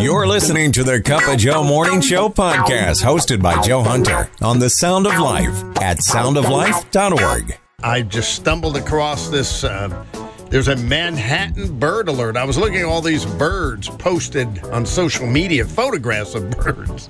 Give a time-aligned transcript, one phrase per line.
[0.00, 4.60] You're listening to the Cup of Joe Morning Show podcast, hosted by Joe Hunter on
[4.60, 7.58] the Sound of Life at soundoflife.org.
[7.82, 9.64] I just stumbled across this.
[9.64, 10.04] Uh,
[10.50, 12.36] there's a Manhattan bird alert.
[12.36, 17.08] I was looking at all these birds posted on social media, photographs of birds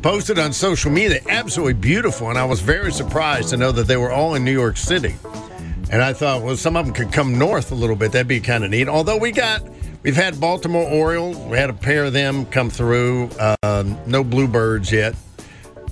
[0.00, 1.20] posted on social media.
[1.28, 2.30] Absolutely beautiful.
[2.30, 5.16] And I was very surprised to know that they were all in New York City.
[5.90, 8.12] And I thought, well, some of them could come north a little bit.
[8.12, 8.88] That'd be kind of neat.
[8.88, 9.62] Although we got,
[10.02, 11.36] we've had Baltimore Orioles.
[11.36, 13.30] We had a pair of them come through.
[13.38, 15.14] Uh, no bluebirds yet.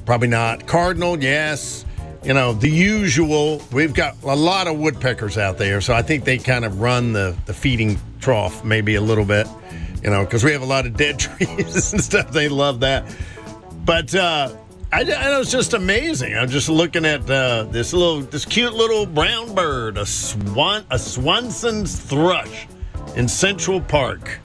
[0.04, 0.66] Probably not.
[0.66, 1.84] Cardinal, yes
[2.22, 3.62] you know, the usual.
[3.72, 7.12] We've got a lot of woodpeckers out there, so I think they kind of run
[7.12, 9.46] the, the feeding trough maybe a little bit,
[10.02, 12.30] you know, because we have a lot of dead trees and stuff.
[12.30, 13.04] They love that.
[13.84, 14.54] But uh,
[14.92, 16.36] I, I know it's just amazing.
[16.36, 20.98] I'm just looking at uh, this little, this cute little brown bird, a swan, a
[20.98, 22.66] Swainson's thrush
[23.16, 24.40] in Central Park.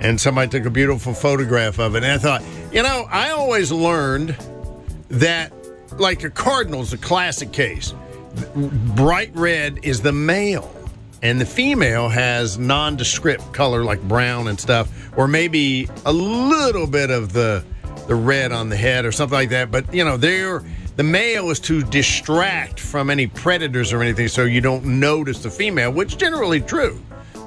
[0.00, 2.02] And somebody took a beautiful photograph of it.
[2.02, 4.36] And I thought, you know, I always learned
[5.08, 5.52] that
[5.98, 7.94] like a cardinal's a classic case.
[8.96, 10.74] Bright red is the male,
[11.22, 17.10] and the female has nondescript color like brown and stuff, or maybe a little bit
[17.10, 17.64] of the
[18.08, 19.70] the red on the head or something like that.
[19.70, 20.62] But you know, they're
[20.96, 25.50] the male is to distract from any predators or anything, so you don't notice the
[25.50, 27.00] female, which generally true.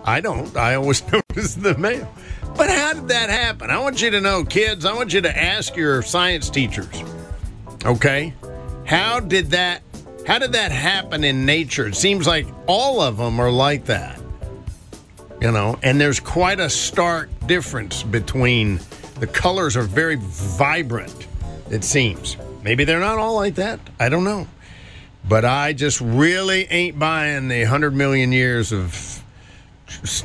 [0.08, 0.56] I don't.
[0.58, 2.12] I always notice the male.
[2.56, 3.70] But how did that happen?
[3.70, 4.86] I want you to know, kids.
[4.86, 7.04] I want you to ask your science teachers
[7.86, 8.34] Okay.
[8.86, 9.82] How did that
[10.26, 11.88] how did that happen in nature?
[11.88, 14.20] It seems like all of them are like that.
[15.40, 18.82] You know, and there's quite a stark difference between
[19.20, 21.28] the colors are very vibrant,
[21.70, 22.36] it seems.
[22.62, 23.80] Maybe they're not all like that.
[24.00, 24.48] I don't know.
[25.30, 28.94] But I just really ain't buying the 100 million years of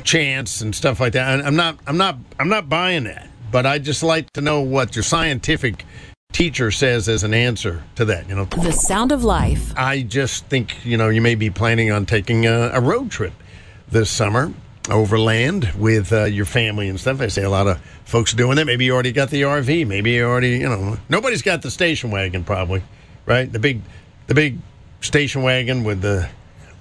[0.03, 1.45] chance and stuff like that.
[1.45, 3.29] I'm not I'm not I'm not buying that.
[3.51, 5.85] But I just like to know what your scientific
[6.31, 8.27] teacher says as an answer to that.
[8.27, 9.71] You know, the sound of life.
[9.77, 13.33] I just think you know you may be planning on taking a, a road trip
[13.87, 14.51] this summer
[14.89, 17.21] overland with uh, your family and stuff.
[17.21, 18.65] I see a lot of folks doing that.
[18.65, 19.87] Maybe you already got the RV.
[19.87, 22.83] Maybe you already you know nobody's got the station wagon probably,
[23.25, 23.51] right?
[23.51, 23.81] The big
[24.27, 24.57] the big
[25.01, 26.29] station wagon with the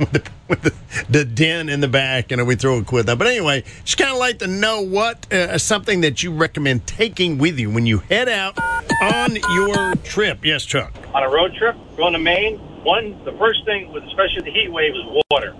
[0.02, 0.74] with the, with the,
[1.10, 3.18] the den in the back, and we throw a quid out.
[3.18, 7.38] But anyway, just kind of like to know what uh, something that you recommend taking
[7.38, 8.58] with you when you head out
[9.02, 10.44] on your trip.
[10.44, 10.92] Yes, Chuck.
[11.14, 14.70] On a road trip, going to Maine, one the first thing with especially the heat
[14.70, 15.52] wave is water.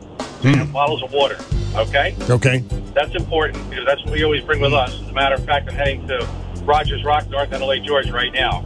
[0.43, 0.73] Hmm.
[0.73, 1.39] Bottles of water.
[1.75, 2.17] Okay.
[2.29, 2.59] Okay.
[2.95, 5.01] That's important because that's what we always bring with us.
[5.01, 6.29] As a matter of fact, I'm heading to
[6.65, 8.65] Rogers Rock, North End Lake George right now.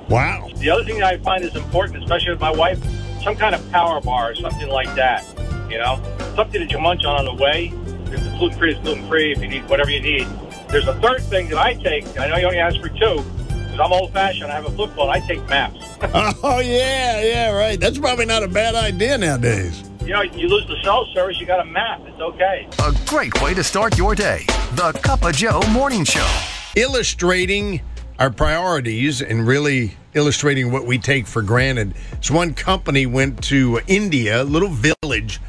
[0.08, 0.48] wow.
[0.56, 2.80] The other thing that I find is important, especially with my wife,
[3.22, 5.26] some kind of power bar or something like that.
[5.70, 6.02] You know,
[6.34, 7.72] something that you munch on on the way.
[8.06, 9.32] If it's gluten free, it's gluten free.
[9.32, 10.28] If you need whatever you need.
[10.68, 12.18] There's a third thing that I take.
[12.18, 13.24] I know you only asked for two
[13.72, 14.50] because I'm old fashioned.
[14.50, 15.08] I have a flip phone.
[15.08, 15.78] I take maps.
[16.42, 17.80] oh yeah, yeah, right.
[17.80, 19.82] That's probably not a bad idea nowadays.
[20.02, 22.00] You know, you lose the cell service, you got a map.
[22.06, 22.68] It's okay.
[22.80, 24.44] A great way to start your day.
[24.74, 26.28] The Cup of Joe Morning Show.
[26.74, 27.80] Illustrating
[28.18, 31.94] our priorities and really illustrating what we take for granted.
[32.20, 35.40] So one company went to India, a little village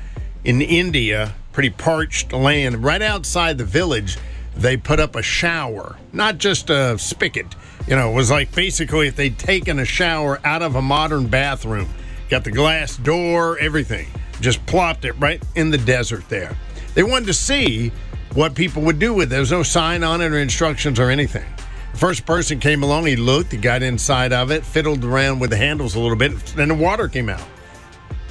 [0.44, 2.84] in India, pretty parched land.
[2.84, 4.18] Right outside the village,
[4.56, 7.56] they put up a shower, not just a spigot.
[7.88, 11.28] You know, it was like basically if they'd taken a shower out of a modern
[11.28, 11.90] bathroom,
[12.30, 14.08] got the glass door, everything,
[14.40, 16.56] just plopped it right in the desert there.
[16.94, 17.92] They wanted to see
[18.34, 19.30] what people would do with it.
[19.30, 21.46] There was no sign on it or instructions or anything.
[21.94, 25.58] First person came along, he looked, he got inside of it, fiddled around with the
[25.58, 27.44] handles a little bit, and the water came out.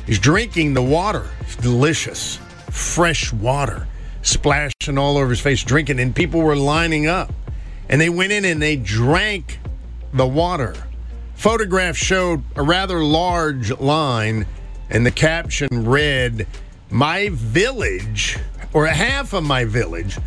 [0.06, 1.30] He's drinking the water.
[1.40, 2.38] It's delicious.
[2.70, 3.86] Fresh water
[4.22, 7.32] splashing all over his face, drinking, and people were lining up.
[7.88, 9.58] And they went in and they drank
[10.12, 10.74] the water.
[11.34, 14.46] Photographs showed a rather large line,
[14.90, 16.46] and the caption read,
[16.90, 18.38] My village,
[18.72, 20.18] or half of my village,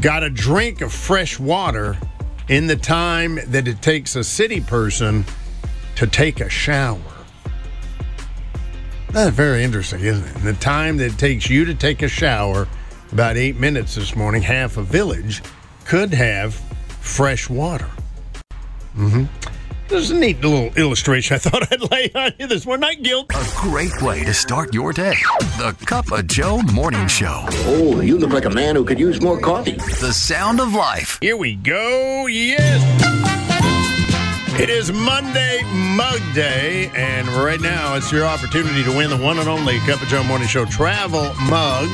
[0.00, 1.98] got a drink of fresh water
[2.48, 5.24] in the time that it takes a city person
[5.96, 6.98] to take a shower.
[9.10, 10.42] That's very interesting, isn't it?
[10.42, 12.68] The time that it takes you to take a shower,
[13.12, 15.42] about eight minutes this morning, half a village
[15.84, 16.54] could have
[17.00, 17.88] fresh water.
[18.96, 19.24] Mm-hmm.
[19.90, 22.82] This is a neat little illustration I thought I'd lay on you this morning.
[22.82, 23.26] Not guilt.
[23.34, 25.16] A great way to start your day.
[25.58, 27.44] The Cup of Joe Morning Show.
[27.48, 29.72] Oh, you look like a man who could use more coffee.
[29.72, 31.18] The sound of life.
[31.20, 32.26] Here we go.
[32.28, 32.80] Yes.
[34.60, 39.40] It is Monday Mug Day, and right now it's your opportunity to win the one
[39.40, 41.88] and only Cup of Joe Morning Show travel mug.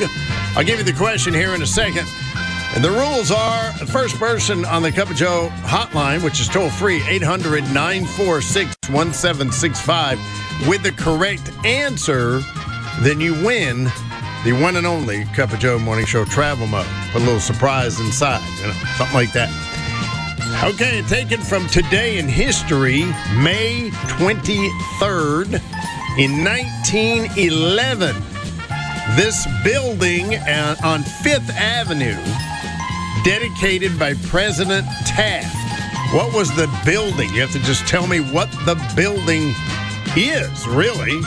[0.54, 2.06] I'll give you the question here in a second.
[2.82, 7.02] The rules are first person on the Cup of Joe hotline, which is toll free,
[7.08, 10.20] 800 946 1765,
[10.69, 12.40] with the correct answer,
[13.00, 13.84] then you win
[14.44, 16.87] the one and only Cup of Joe Morning Show travel mug.
[17.12, 19.49] Put a little surprise inside, you know, something like that.
[20.62, 23.05] Okay, taken from today in history,
[23.43, 23.88] May
[24.19, 25.62] 23rd,
[26.19, 28.17] in 1911.
[29.17, 32.17] This building uh, on Fifth Avenue,
[33.26, 35.52] dedicated by President Taft.
[36.14, 37.28] What was the building?
[37.34, 39.52] You have to just tell me what the building
[40.17, 41.19] is, really.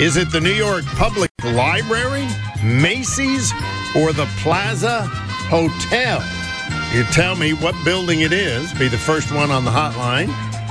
[0.00, 2.28] Is it the New York Public Library,
[2.62, 3.52] Macy's,
[3.96, 5.02] or the Plaza
[5.50, 6.22] Hotel?
[6.94, 10.28] You tell me what building it is, be the first one on the hotline,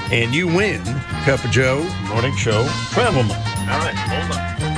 [0.09, 0.81] and you win
[1.25, 3.45] Cup of Joe Morning Show Travel Month.
[3.67, 4.70] All right, hold on.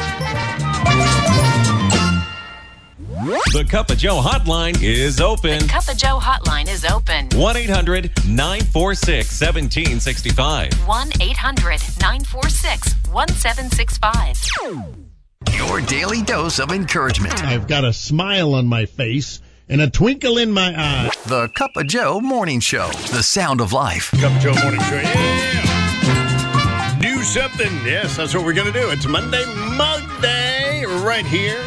[3.24, 5.60] The Cup of Joe hotline is open.
[5.60, 7.30] The Cup of Joe hotline is open.
[7.30, 10.74] 1 800 946 1765.
[10.86, 15.56] 1 800 946 1765.
[15.56, 17.42] Your daily dose of encouragement.
[17.46, 19.40] I've got a smile on my face
[19.70, 21.10] and a twinkle in my eye.
[21.26, 22.90] The Cup of Joe Morning Show.
[23.12, 24.12] The sound of life.
[24.20, 24.96] Cup of Joe Morning Show.
[24.96, 27.00] Yeah!
[27.00, 27.72] Do something.
[27.86, 28.90] Yes, that's what we're going to do.
[28.90, 29.46] It's Monday
[29.78, 31.64] Mug Day right here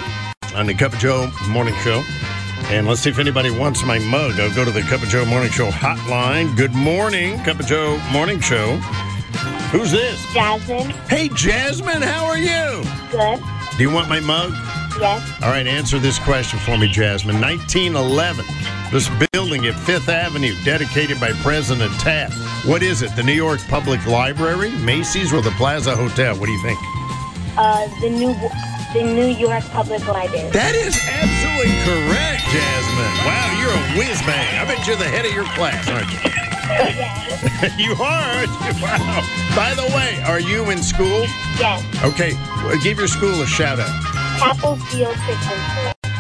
[0.57, 2.03] on the Cup of Joe Morning Show.
[2.71, 4.41] And let's see if anybody wants my mug.
[4.41, 6.57] I'll go to the Cup of Joe Morning Show hotline.
[6.57, 8.77] Good morning, Cup of Joe Morning Show.
[9.71, 10.25] Who's this?
[10.33, 10.91] Jasmine.
[11.09, 12.83] Hey, Jasmine, how are you?
[13.11, 13.41] Good.
[13.77, 14.53] Do you want my mug?
[14.99, 15.43] Yes.
[15.43, 17.39] All right, answer this question for me, Jasmine.
[17.41, 18.45] 1911,
[18.91, 22.35] this building at Fifth Avenue, dedicated by President Taft.
[22.67, 23.15] What is it?
[23.15, 26.35] The New York Public Library, Macy's, or the Plaza Hotel?
[26.39, 26.79] What do you think?
[27.59, 28.35] Uh, the new
[28.93, 30.51] the New York Public Library.
[30.51, 33.17] That is absolutely correct, Jasmine.
[33.27, 34.61] Wow, you're a whiz bang.
[34.61, 36.19] I bet you're the head of your class, aren't you?
[36.69, 37.79] Yes.
[37.79, 38.47] you are.
[38.83, 39.23] Wow.
[39.55, 41.23] By the way, are you in school?
[41.59, 41.85] Yes.
[42.05, 42.33] Okay,
[42.65, 43.91] well, give your school a shout out.
[44.43, 45.59] Apple Field Christian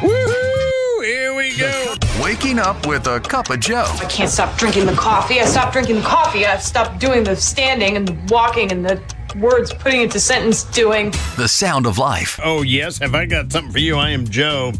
[0.00, 1.04] Woohoo!
[1.04, 1.94] Here we go.
[2.22, 3.84] Waking up with a cup of Joe.
[4.00, 5.40] I can't stop drinking the coffee.
[5.40, 6.46] I stopped drinking the coffee.
[6.46, 9.00] I've stopped doing the standing and the walking and the
[9.38, 11.12] words putting into sentence doing.
[11.36, 12.40] The sound of life.
[12.42, 12.98] Oh, yes.
[12.98, 13.96] Have I got something for you?
[13.96, 14.72] I am Joe.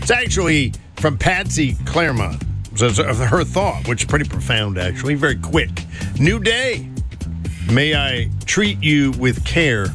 [0.00, 2.42] It's actually from Patsy Clairmont.
[2.74, 5.14] So it's her thought, which is pretty profound, actually.
[5.14, 5.70] Very quick.
[6.18, 6.88] New day.
[7.70, 9.86] May I treat you with care.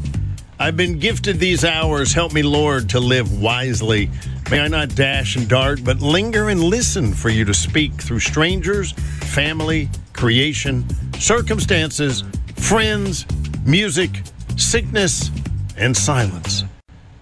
[0.60, 2.14] I've been gifted these hours.
[2.14, 4.10] Help me, Lord, to live wisely.
[4.50, 8.22] May I not dash and dart, but linger and listen for you to speak through
[8.22, 10.86] strangers, family, creation,
[11.20, 12.24] circumstances,
[12.56, 13.26] friends,
[13.68, 14.22] music,
[14.56, 15.30] sickness,
[15.76, 16.64] and silence.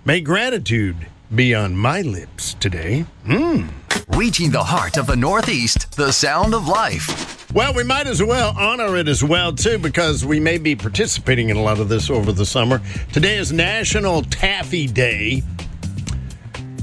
[0.06, 0.96] May gratitude
[1.34, 3.06] be on my lips today.
[3.26, 3.68] Mm.
[4.16, 5.98] Reaching the heart of the Northeast.
[5.98, 7.52] The sound of life.
[7.52, 11.50] Well, we might as well honor it as well, too, because we may be participating
[11.50, 12.80] in a lot of this over the summer.
[13.12, 15.42] Today is National Taffy Day.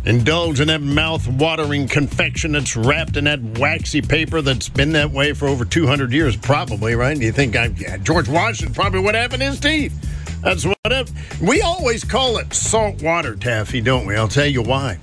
[0.05, 5.13] Indulge in that mouth watering confection that's wrapped in that waxy paper that's been that
[5.13, 7.17] way for over 200 years, probably, right?
[7.17, 9.95] You think I, yeah, George Washington probably would have in his teeth?
[10.43, 14.17] That's what it, we always call it saltwater taffy, don't we?
[14.17, 14.99] I'll tell you why.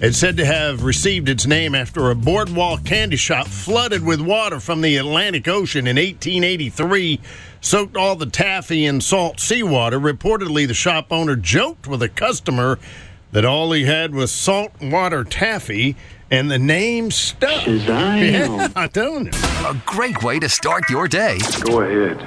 [0.00, 4.60] It's said to have received its name after a boardwalk candy shop flooded with water
[4.60, 7.20] from the Atlantic Ocean in 1883
[7.60, 9.98] soaked all the taffy in salt seawater.
[9.98, 12.78] Reportedly, the shop owner joked with a customer
[13.32, 15.96] that all he had was salt water taffy,
[16.30, 17.66] and the name stuck.
[17.66, 19.70] Yeah, I don't know.
[19.70, 21.38] A great way to start your day.
[21.62, 22.18] Go ahead.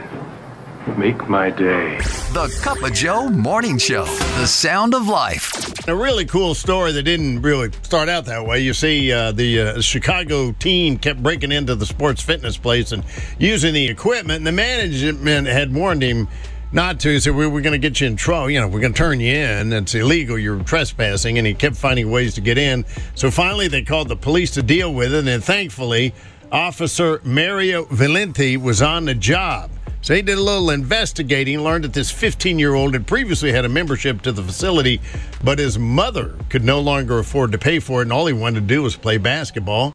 [0.98, 1.98] Make my day.
[2.34, 4.06] The Cup of Joe Morning Show.
[4.06, 5.88] The sound of life.
[5.88, 8.60] A really cool story that didn't really start out that way.
[8.62, 13.04] You see, uh, the uh, Chicago team kept breaking into the sports fitness place and
[13.38, 16.28] using the equipment, and the management had warned him
[16.72, 17.10] not to.
[17.10, 18.50] He said, we, We're going to get you in trouble.
[18.50, 19.74] You know, we're going to turn you in.
[19.74, 20.38] It's illegal.
[20.38, 21.38] You're trespassing.
[21.38, 22.86] And he kept finding ways to get in.
[23.16, 25.28] So finally, they called the police to deal with it.
[25.28, 26.14] And thankfully,
[26.52, 29.72] Officer Mario Valenti was on the job.
[30.04, 33.66] So he did a little investigating, learned that this 15 year old had previously had
[33.66, 35.00] a membership to the facility,
[35.44, 38.62] but his mother could no longer afford to pay for it, and all he wanted
[38.62, 39.94] to do was play basketball.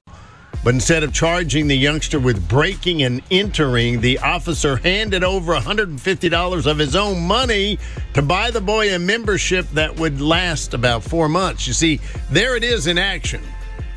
[0.67, 6.67] But instead of charging the youngster with breaking and entering, the officer handed over $150
[6.67, 7.79] of his own money
[8.15, 11.69] to buy the boy a membership that would last about four months.
[11.69, 13.45] You see, there it is in action.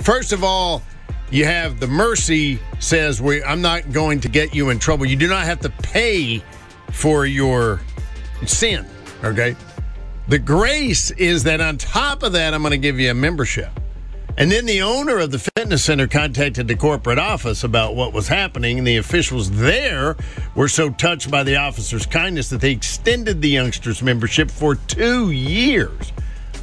[0.04, 0.84] First of all,
[1.32, 5.08] you have the mercy says we I'm not going to get you in trouble.
[5.08, 6.44] You do not have to pay
[6.92, 7.82] for your
[8.46, 8.86] sin,
[9.24, 9.56] okay?
[10.28, 13.72] The grace is that on top of that I'm going to give you a membership.
[14.40, 18.30] And then the owner of the fitness center contacted the corporate office about what was
[18.30, 20.16] happening, and the officials there
[20.56, 25.32] were so touched by the officer's kindness that they extended the youngster's membership for two
[25.32, 26.14] years.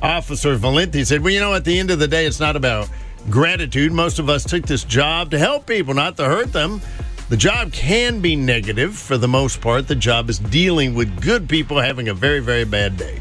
[0.01, 2.89] Officer Valenti said, Well, you know, at the end of the day, it's not about
[3.29, 3.93] gratitude.
[3.93, 6.81] Most of us took this job to help people, not to hurt them.
[7.29, 9.87] The job can be negative for the most part.
[9.87, 13.21] The job is dealing with good people having a very, very bad day.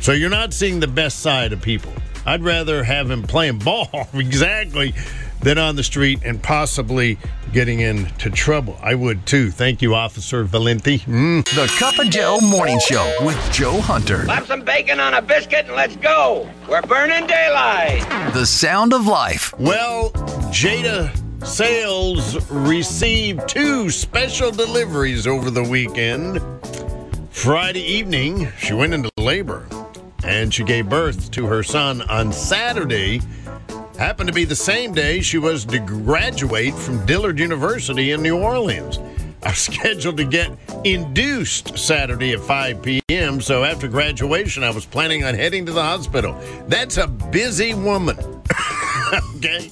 [0.00, 1.92] So you're not seeing the best side of people.
[2.24, 4.94] I'd rather have him playing ball exactly
[5.40, 7.18] than on the street and possibly
[7.52, 8.78] getting into trouble.
[8.82, 9.50] I would too.
[9.50, 11.00] Thank you, Officer Valenti.
[11.00, 11.44] Mm.
[11.44, 14.24] The Cup of Joe Morning Show with Joe Hunter.
[14.24, 16.48] Slap some bacon on a biscuit and let's go.
[16.68, 18.06] We're burning daylight.
[18.32, 19.52] The sound of life.
[19.58, 20.10] Well,
[20.52, 21.10] Jada
[21.44, 26.40] Sales received two special deliveries over the weekend.
[27.30, 29.66] Friday evening, she went into labor
[30.24, 33.20] and she gave birth to her son on Saturday.
[33.98, 38.38] Happened to be the same day she was to graduate from Dillard University in New
[38.38, 38.98] Orleans.
[39.42, 44.86] I was scheduled to get induced Saturday at 5 p.m., so after graduation, I was
[44.86, 46.40] planning on heading to the hospital.
[46.68, 48.16] That's a busy woman.
[49.36, 49.68] okay?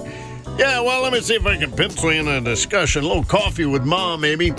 [0.58, 3.04] Yeah, well, let me see if I can pencil in a discussion.
[3.04, 4.52] A little coffee with mom, maybe.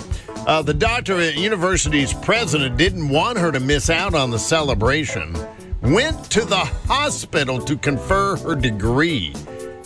[0.47, 5.35] Uh, the doctor at university's president didn't want her to miss out on the celebration
[5.81, 6.55] went to the
[6.87, 9.33] hospital to confer her degree.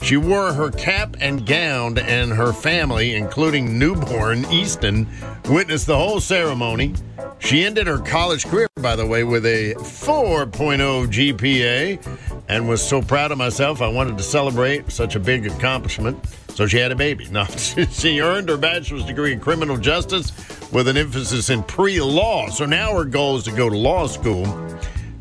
[0.02, 5.08] She wore her cap and gown, and her family, including newborn Easton,
[5.50, 6.94] witnessed the whole ceremony.
[7.40, 13.02] She ended her college career, by the way, with a 4.0 GPA and was so
[13.02, 16.18] proud of myself, I wanted to celebrate such a big accomplishment.
[16.50, 17.28] So she had a baby.
[17.32, 20.32] No, she earned her bachelor's degree in criminal justice
[20.72, 22.50] with an emphasis in pre law.
[22.50, 24.46] So now her goal is to go to law school.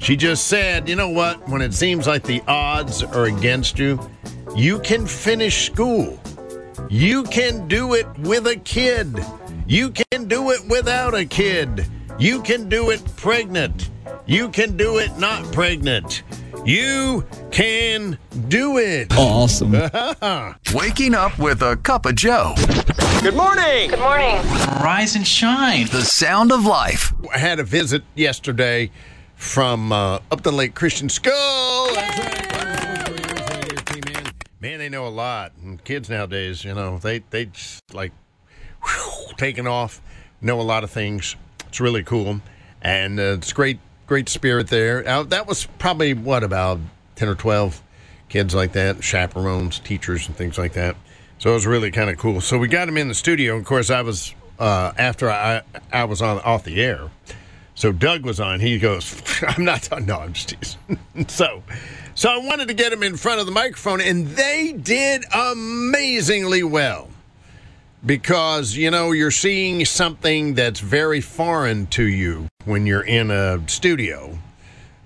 [0.05, 1.49] She just said, you know what?
[1.49, 3.99] When it seems like the odds are against you,
[4.55, 6.21] you can finish school.
[6.91, 9.19] You can do it with a kid.
[9.67, 11.87] You can do it without a kid.
[12.19, 13.89] You can do it pregnant.
[14.27, 16.23] You can do it not pregnant.
[16.67, 18.19] You can
[18.49, 19.11] do it.
[19.17, 19.73] Awesome.
[20.75, 22.53] Waking up with a cup of Joe.
[23.23, 23.89] Good morning.
[23.89, 24.37] Good morning.
[24.83, 25.87] Rise and shine.
[25.87, 27.15] The sound of life.
[27.33, 28.91] I had a visit yesterday
[29.45, 31.95] from uh, Upton Lake Christian School.
[34.61, 35.53] Man, they know a lot.
[35.63, 38.13] And kids nowadays, you know, they they just like
[38.83, 40.01] whew, taking off,
[40.41, 41.37] know a lot of things.
[41.69, 42.41] It's really cool,
[42.83, 45.07] and uh, it's great, great spirit there.
[45.07, 46.81] Uh, that was probably what about
[47.15, 47.83] ten or twelve
[48.29, 50.97] kids like that, chaperones, teachers, and things like that.
[51.39, 52.41] So it was really kind of cool.
[52.41, 53.57] So we got him in the studio.
[53.57, 57.11] Of course, I was uh, after I I was on off the air.
[57.75, 58.61] So Doug was on.
[58.61, 59.89] He goes, "I'm not.
[60.07, 61.63] No, I'm just teasing." so,
[62.15, 66.63] so I wanted to get him in front of the microphone, and they did amazingly
[66.63, 67.09] well.
[68.07, 73.67] Because you know you're seeing something that's very foreign to you when you're in a
[73.67, 74.39] studio.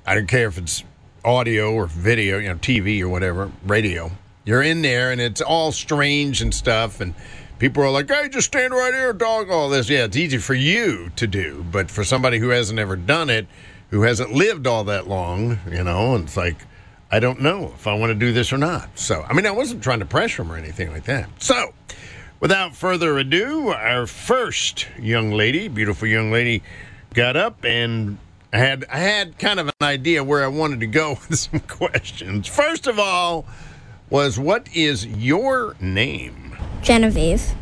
[0.05, 0.83] I don't care if it's
[1.25, 4.11] audio or video, you know, TV or whatever, radio.
[4.45, 7.15] You're in there, and it's all strange and stuff, and
[7.59, 9.89] people are like, hey, just stand right here, dog, all this.
[9.89, 13.47] Yeah, it's easy for you to do, but for somebody who hasn't ever done it,
[13.91, 16.57] who hasn't lived all that long, you know, and it's like,
[17.11, 18.99] I don't know if I want to do this or not.
[18.99, 21.29] So, I mean, I wasn't trying to pressure him or anything like that.
[21.39, 21.73] So,
[22.39, 26.63] without further ado, our first young lady, beautiful young lady,
[27.15, 28.19] got up and
[28.53, 31.61] I had I had kind of an idea where I wanted to go with some
[31.61, 32.47] questions.
[32.47, 33.47] First of all,
[34.11, 36.48] was what is your name?
[36.83, 37.55] Genevieve.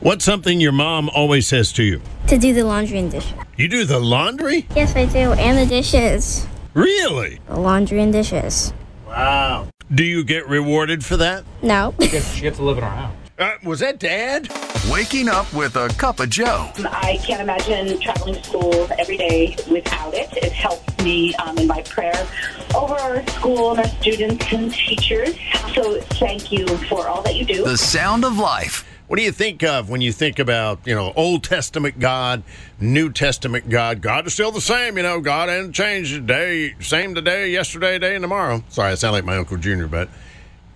[0.00, 2.02] What's something your mom always says to you?
[2.26, 3.32] To do the laundry and dishes.
[3.56, 4.66] You do the laundry?
[4.74, 5.32] Yes, I do.
[5.32, 6.46] And the dishes.
[6.74, 7.38] Really?
[7.46, 8.72] The laundry and dishes.
[9.06, 9.68] Wow.
[9.94, 11.44] Do you get rewarded for that?
[11.62, 11.94] No.
[12.00, 13.14] She gets, she gets to live in our house.
[13.36, 14.48] Uh, was that dad?
[14.92, 16.70] Waking up with a cup of Joe.
[16.76, 20.32] I can't imagine traveling to school every day without it.
[20.36, 22.28] It helps me um, in my prayer
[22.76, 25.34] over our school and our students and teachers.
[25.74, 27.64] So thank you for all that you do.
[27.64, 28.88] The sound of life.
[29.08, 32.44] What do you think of when you think about, you know, Old Testament God,
[32.78, 34.00] New Testament God?
[34.00, 35.20] God is still the same, you know.
[35.20, 38.62] God hasn't changed today, same today, yesterday, today, and tomorrow.
[38.68, 40.08] Sorry, I sound like my Uncle Junior, but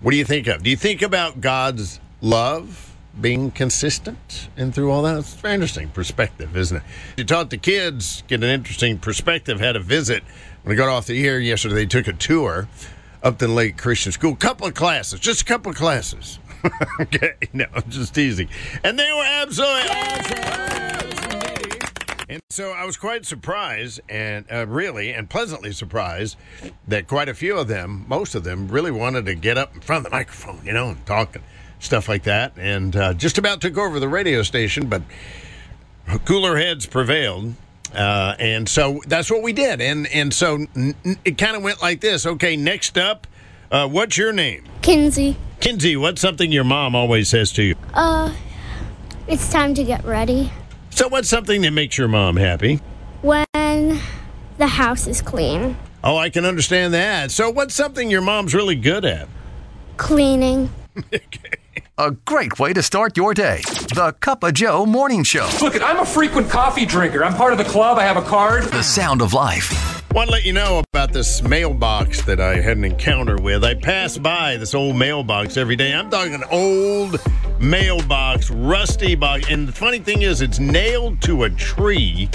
[0.01, 0.65] what do you think of?
[0.65, 5.17] Do you think about God's love being consistent and through all that?
[5.19, 6.83] It's very interesting perspective, isn't it?
[7.17, 10.23] You taught the kids get an interesting perspective, had a visit.
[10.63, 12.69] When I got off the air yesterday, they took a tour
[13.23, 14.37] Upton Lake Christian School.
[14.37, 16.39] Couple of classes, just a couple of classes.
[17.01, 18.49] okay, no, just teasing.
[18.85, 21.19] And they were absolutely awesome.
[22.31, 26.37] And so I was quite surprised, and uh, really, and pleasantly surprised
[26.87, 29.81] that quite a few of them, most of them, really wanted to get up in
[29.81, 31.45] front of the microphone, you know, and talk and
[31.81, 32.53] stuff like that.
[32.57, 35.03] And uh, just about took over the radio station, but
[36.25, 37.55] cooler heads prevailed.
[37.95, 39.81] Uh, and so that's what we did.
[39.81, 40.95] And and so n-
[41.25, 42.27] it kind of went like this.
[42.27, 43.27] Okay, next up,
[43.71, 44.65] uh, what's your name?
[44.83, 45.37] Kinsey.
[45.61, 47.75] Kinsey, what's something your mom always says to you?
[47.95, 48.33] Uh,
[49.27, 50.53] it's time to get ready.
[50.91, 52.81] So what's something that makes your mom happy?
[53.23, 53.47] When
[54.59, 55.77] the house is clean.
[56.05, 57.31] Oh, I can understand that.
[57.31, 59.29] So what's something your mom's really good at?
[59.97, 60.71] Cleaning.
[62.01, 63.61] A great way to start your day.
[63.93, 65.51] The Cup of Joe Morning Show.
[65.61, 67.25] Look, I'm a frequent coffee drinker.
[67.25, 67.99] I'm part of the club.
[67.99, 68.63] I have a card.
[68.67, 69.73] The sound of life.
[70.13, 73.65] Want to let you know about this mailbox that I had an encounter with.
[73.65, 75.93] I pass by this old mailbox every day.
[75.93, 77.21] I'm talking an old
[77.59, 79.51] mailbox, rusty box.
[79.51, 82.31] And the funny thing is, it's nailed to a tree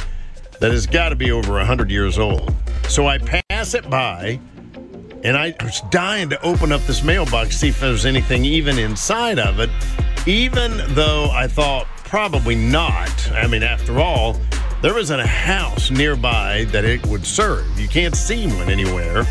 [0.60, 2.53] that has got to be over 100 years old.
[2.89, 4.41] So I pass it by,
[5.24, 8.77] and I was dying to open up this mailbox, see if there was anything even
[8.77, 9.70] inside of it,
[10.27, 13.32] even though I thought probably not.
[13.32, 14.39] I mean, after all,
[14.82, 17.80] there isn't a house nearby that it would serve.
[17.80, 19.25] You can't see one anywhere.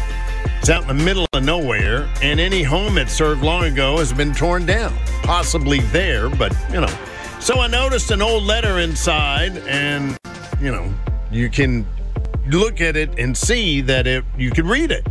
[0.59, 4.13] It's out in the middle of nowhere, and any home it served long ago has
[4.13, 4.97] been torn down.
[5.23, 6.99] Possibly there, but you know.
[7.39, 10.17] So I noticed an old letter inside, and
[10.61, 10.93] you know,
[11.31, 11.87] you can
[12.47, 15.07] look at it and see that it you could read it.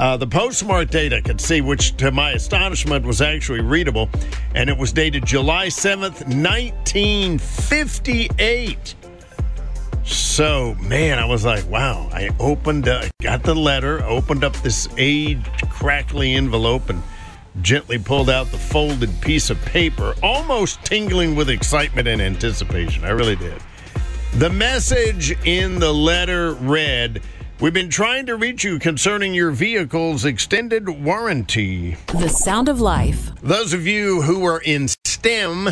[0.00, 4.08] Uh, the postmark data could see, which to my astonishment was actually readable,
[4.54, 8.94] and it was dated July 7th, 1958.
[10.02, 12.08] So, man, I was like, wow.
[12.14, 17.02] I opened, uh, got the letter, opened up this aged, crackly envelope, and
[17.60, 23.04] gently pulled out the folded piece of paper, almost tingling with excitement and anticipation.
[23.04, 23.60] I really did.
[24.36, 27.20] The message in the letter read,
[27.60, 31.98] We've been trying to reach you concerning your vehicle's extended warranty.
[32.06, 33.32] The sound of life.
[33.42, 35.68] Those of you who are in STEM,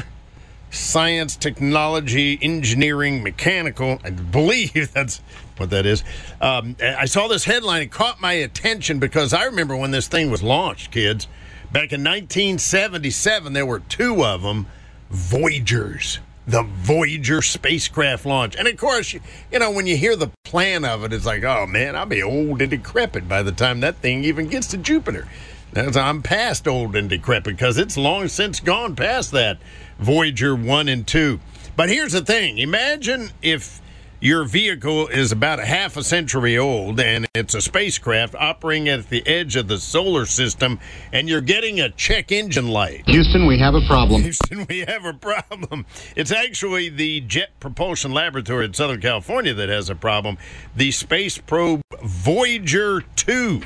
[0.71, 5.23] science, technology, engineering, mechanical, I believe that's
[5.56, 6.04] what that is.
[6.43, 7.80] Um, I saw this headline.
[7.80, 11.26] It caught my attention because I remember when this thing was launched, kids.
[11.73, 14.67] Back in 1977, there were two of them
[15.10, 18.56] Voyagers the Voyager spacecraft launch.
[18.56, 19.21] And of course, you,
[19.52, 22.23] you, know, when you hear the plan of it, it's like, oh man, I'll be
[22.23, 25.28] old and decrepit by the time that thing even gets to Jupiter.
[25.75, 29.58] That's, I'm past old and decrepit because it's long since gone past that
[29.99, 31.39] Voyager 1 and 2.
[31.76, 33.82] But here's the thing imagine if
[34.21, 39.09] your vehicle is about a half a century old and it's a spacecraft operating at
[39.11, 40.78] the edge of the solar system
[41.13, 43.04] and you're getting a check engine light.
[43.07, 44.23] Houston, we have a problem.
[44.23, 45.87] Houston, we have a problem.
[46.17, 50.37] It's actually the Jet Propulsion Laboratory in Southern California that has a problem.
[50.75, 53.63] The space probe Voyager 2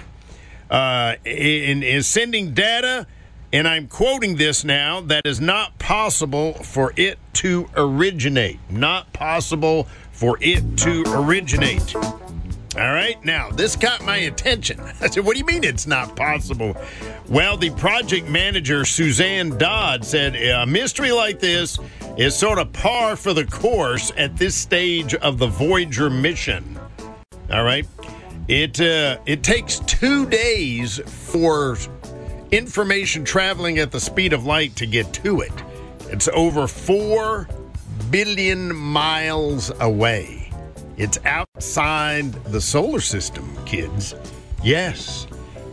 [0.70, 3.06] uh, is sending data.
[3.54, 8.58] And I'm quoting this now that is not possible for it to originate.
[8.70, 9.86] Not possible
[10.22, 11.96] for it to originate.
[11.96, 12.04] All
[12.76, 14.78] right, now this got my attention.
[15.00, 16.76] I said, What do you mean it's not possible?
[17.28, 21.76] Well, the project manager, Suzanne Dodd, said a mystery like this
[22.16, 26.78] is sort of par for the course at this stage of the Voyager mission.
[27.50, 27.84] All right,
[28.46, 31.76] it, uh, it takes two days for
[32.52, 35.52] information traveling at the speed of light to get to it.
[36.10, 37.48] It's over four
[38.10, 40.50] billion miles away.
[40.96, 44.14] It's outside the solar system, kids.
[44.62, 45.26] Yes.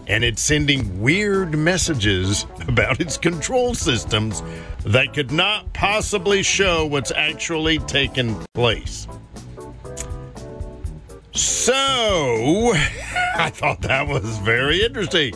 [0.08, 4.42] And it's sending weird messages about its control systems
[4.86, 9.08] that could not possibly show what's actually taken place.
[11.32, 11.74] So,
[13.36, 15.34] I thought that was very interesting.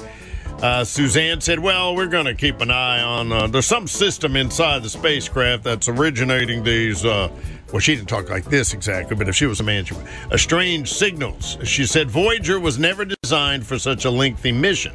[0.64, 3.34] Uh, Suzanne said, Well, we're going to keep an eye on.
[3.34, 7.04] Uh, there's some system inside the spacecraft that's originating these.
[7.04, 7.28] Uh,
[7.74, 10.08] well, she didn't talk like this exactly, but if she was a man, she would.
[10.32, 11.58] Uh, strange signals.
[11.66, 14.94] She said, Voyager was never designed for such a lengthy mission.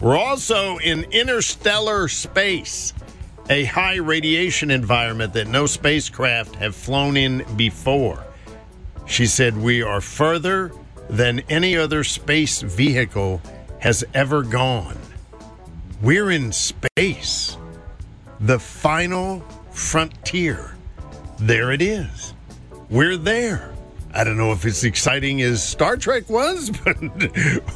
[0.00, 2.92] We're also in interstellar space,
[3.48, 8.24] a high radiation environment that no spacecraft have flown in before.
[9.06, 10.72] She said, We are further
[11.08, 13.40] than any other space vehicle
[13.78, 14.96] has ever gone.
[16.04, 17.56] We're in space,
[18.38, 19.40] the final
[19.70, 20.76] frontier.
[21.38, 22.34] There it is.
[22.90, 23.74] We're there.
[24.14, 26.96] I don't know if it's exciting as Star Trek was, but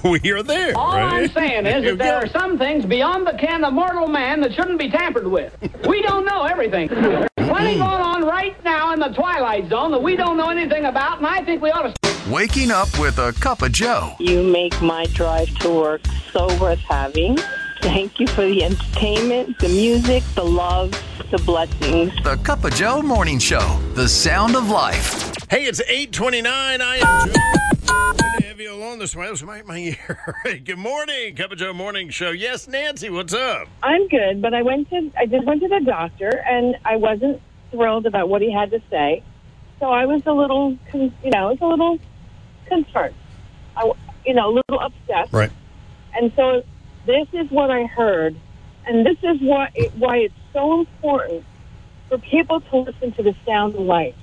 [0.04, 0.76] we are there.
[0.76, 1.24] All right?
[1.24, 4.52] I'm saying is that there are some things beyond the ken of mortal man that
[4.52, 5.56] shouldn't be tampered with.
[5.88, 6.88] We don't know everything.
[6.88, 10.50] There's plenty going on right now in the the Twilight Zone that we don't know
[10.50, 12.30] anything about, and I think we ought to.
[12.30, 14.14] Waking up with a cup of Joe.
[14.18, 17.38] You make my drive to work so worth having.
[17.80, 20.90] Thank you for the entertainment, the music, the love,
[21.30, 22.12] the blessings.
[22.24, 23.78] The Cup of Joe Morning Show.
[23.94, 25.32] The sound of life.
[25.48, 26.80] Hey, it's 829.
[26.82, 27.32] I am Joe.
[27.32, 29.26] Good to have you along this way.
[29.26, 30.18] That was my, my ear.
[30.64, 32.30] Good morning, Cup of Joe Morning Show.
[32.30, 33.68] Yes, Nancy, what's up?
[33.82, 37.40] I'm good, but I went to I just went to the doctor and I wasn't
[37.70, 39.22] thrilled about what he had to say.
[39.78, 41.98] So I was a little, con- you know, I was a little
[42.66, 43.14] concerned.
[43.76, 45.32] I, w- you know, a little upset.
[45.32, 45.52] Right.
[46.14, 46.64] And so
[47.08, 48.36] this is what I heard,
[48.86, 51.46] and this is why it, why it's so important
[52.08, 54.16] for people to listen to the sound of life.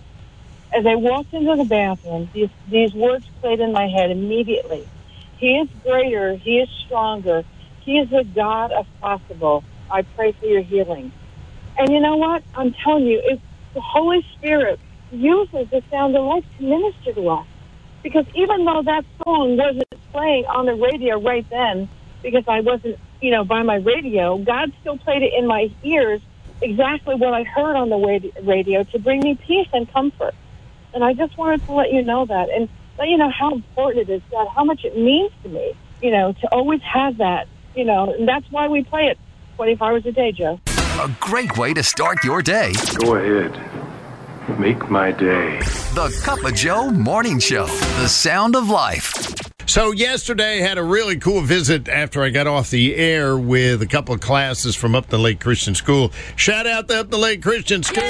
[0.78, 4.88] As I walked into the bathroom, these these words played in my head immediately.
[5.38, 6.36] He is greater.
[6.36, 7.44] He is stronger.
[7.82, 9.66] He is the God of possible.
[9.92, 11.12] I pray for your healing.
[11.78, 12.44] And you know what?
[12.56, 13.42] I'm telling you, if
[13.74, 14.80] the Holy Spirit
[15.12, 17.48] uses the sound of life to minister to us,
[18.04, 21.90] because even though that song wasn't playing on the radio right then,
[22.26, 26.22] because I wasn't, you know, by my radio, God still played it in my ears
[26.62, 30.34] exactly what I heard on the radio to bring me peace and comfort.
[30.94, 34.10] And I just wanted to let you know that and let you know how important
[34.10, 37.48] it is, God, how much it means to me, you know, to always have that,
[37.76, 39.20] you know, and that's why we play it
[39.58, 40.60] 24 hours a day, Joe.
[40.68, 42.74] A great way to start your day.
[43.04, 44.60] Go ahead.
[44.60, 45.60] Make my day.
[45.94, 47.66] The Cup of Joe Morning Show.
[47.66, 49.45] The sound of life.
[49.68, 53.82] So yesterday I had a really cool visit after I got off the air with
[53.82, 56.12] a couple of classes from Upton Lake Christian School.
[56.36, 58.04] Shout out to Upton Lake Christian School.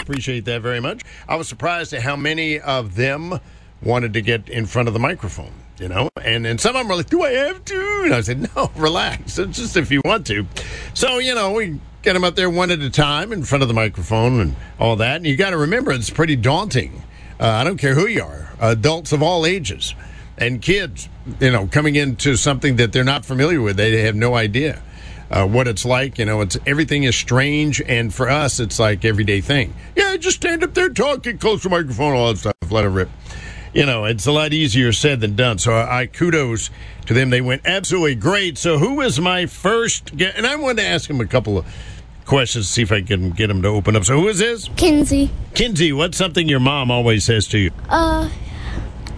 [0.00, 1.02] Appreciate that very much.
[1.28, 3.38] I was surprised at how many of them
[3.82, 6.88] wanted to get in front of the microphone, you know, and and some of them
[6.88, 9.38] were like, "Do I have to?" And I said, "No, relax.
[9.38, 10.46] It's just if you want to."
[10.94, 13.68] So you know, we get them up there one at a time in front of
[13.68, 15.16] the microphone and all that.
[15.16, 17.02] And you got to remember, it's pretty daunting.
[17.38, 19.94] Uh, I don't care who you are, adults of all ages
[20.38, 21.08] and kids,
[21.40, 23.76] you know, coming into something that they're not familiar with.
[23.76, 24.82] They have no idea
[25.30, 26.18] uh, what it's like.
[26.18, 29.74] You know, it's everything is strange, and for us, it's like everyday thing.
[29.96, 32.84] Yeah, just stand up there, talk, get close to the microphone, all that stuff, let
[32.84, 33.10] it rip.
[33.74, 35.58] You know, it's a lot easier said than done.
[35.58, 36.70] So I kudos
[37.06, 37.28] to them.
[37.28, 38.56] They went absolutely great.
[38.56, 40.16] So who was my first?
[40.16, 41.66] Get, and I wanted to ask him a couple of
[42.26, 44.04] questions to see if I can get him to open up.
[44.04, 44.68] So who is this?
[44.76, 45.30] Kinsey.
[45.54, 47.70] Kinsey, what's something your mom always says to you?
[47.88, 48.28] Uh,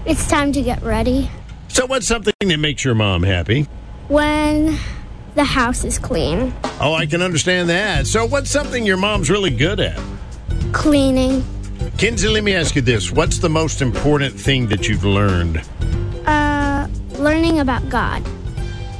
[0.06, 1.30] it's time to get ready.
[1.68, 3.62] So what's something that makes your mom happy?
[4.08, 4.78] When
[5.34, 6.52] the house is clean.
[6.80, 8.06] Oh, I can understand that.
[8.06, 10.00] So what's something your mom's really good at?
[10.72, 11.44] Cleaning.
[11.96, 13.10] Kinsey, let me ask you this.
[13.10, 15.62] What's the most important thing that you've learned?
[16.26, 18.22] Uh, learning about God.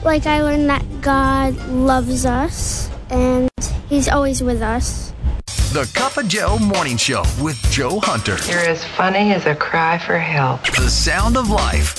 [0.05, 3.51] Like I learned that God loves us and
[3.88, 5.12] he's always with us.
[5.72, 8.37] The Cup of Joe Morning Show with Joe Hunter.
[8.51, 10.62] You're as funny as a cry for help.
[10.77, 11.98] The sound of life.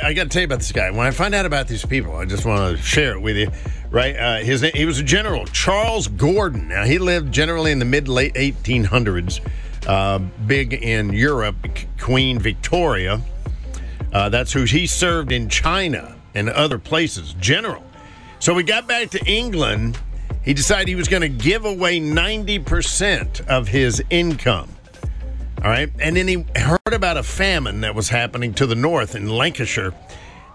[0.00, 0.90] I got to tell you about this guy.
[0.90, 3.50] When I find out about these people, I just want to share it with you.
[3.90, 4.16] Right?
[4.16, 6.68] Uh, his he was a general, Charles Gordon.
[6.68, 9.40] Now he lived generally in the mid late 1800s,
[9.86, 11.56] uh, big in Europe.
[11.98, 13.20] Queen Victoria.
[14.12, 17.34] Uh, that's who he served in China and other places.
[17.40, 17.82] General.
[18.38, 19.98] So we got back to England.
[20.48, 24.70] He decided he was going to give away 90% of his income.
[25.62, 25.90] All right.
[26.00, 29.92] And then he heard about a famine that was happening to the north in Lancashire.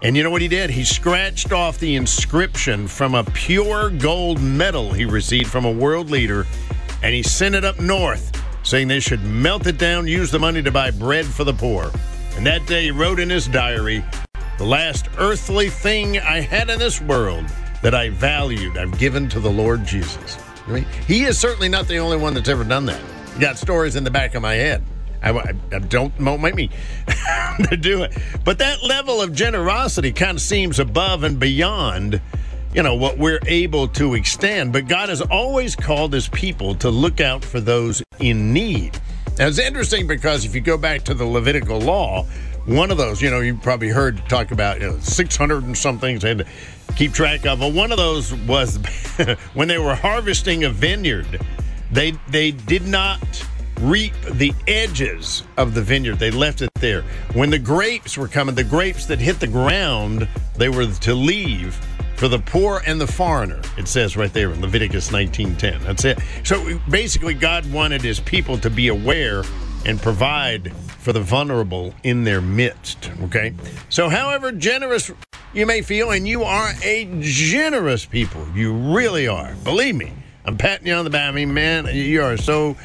[0.02, 0.70] And you know what he did?
[0.70, 6.10] He scratched off the inscription from a pure gold medal he received from a world
[6.10, 6.44] leader
[7.04, 8.32] and he sent it up north
[8.64, 11.92] saying they should melt it down, use the money to buy bread for the poor.
[12.36, 14.04] And that day he wrote in his diary,
[14.58, 17.44] The last earthly thing I had in this world
[17.84, 20.38] that I valued, I've given to the Lord Jesus.
[20.66, 23.00] I mean, he is certainly not the only one that's ever done that.
[23.38, 24.82] Got stories in the back of my head.
[25.22, 26.70] I, I, I don't don't make me
[27.68, 32.22] to do it, but that level of generosity kind of seems above and beyond,
[32.72, 34.72] you know, what we're able to extend.
[34.72, 38.98] But God has always called His people to look out for those in need.
[39.38, 42.26] Now, it's interesting because if you go back to the Levitical law,
[42.66, 45.98] one of those, you know, you probably heard talk about you know, 600 and some
[45.98, 46.44] things to
[46.96, 47.60] keep track of.
[47.60, 48.76] Well, one of those was
[49.54, 51.40] when they were harvesting a vineyard,
[51.90, 53.20] they they did not
[53.80, 56.18] reap the edges of the vineyard.
[56.18, 57.02] They left it there.
[57.34, 61.74] When the grapes were coming, the grapes that hit the ground, they were to leave
[62.16, 63.60] for the poor and the foreigner.
[63.76, 65.82] It says right there in Leviticus 19:10.
[65.82, 66.18] That's it.
[66.44, 69.42] So basically God wanted his people to be aware
[69.84, 73.54] and provide for the vulnerable in their midst, okay?
[73.88, 75.12] So however generous
[75.52, 79.54] you may feel and you are a generous people, you really are.
[79.64, 80.12] Believe me.
[80.44, 81.28] I'm patting you on the back.
[81.28, 82.76] I mean, man, you are so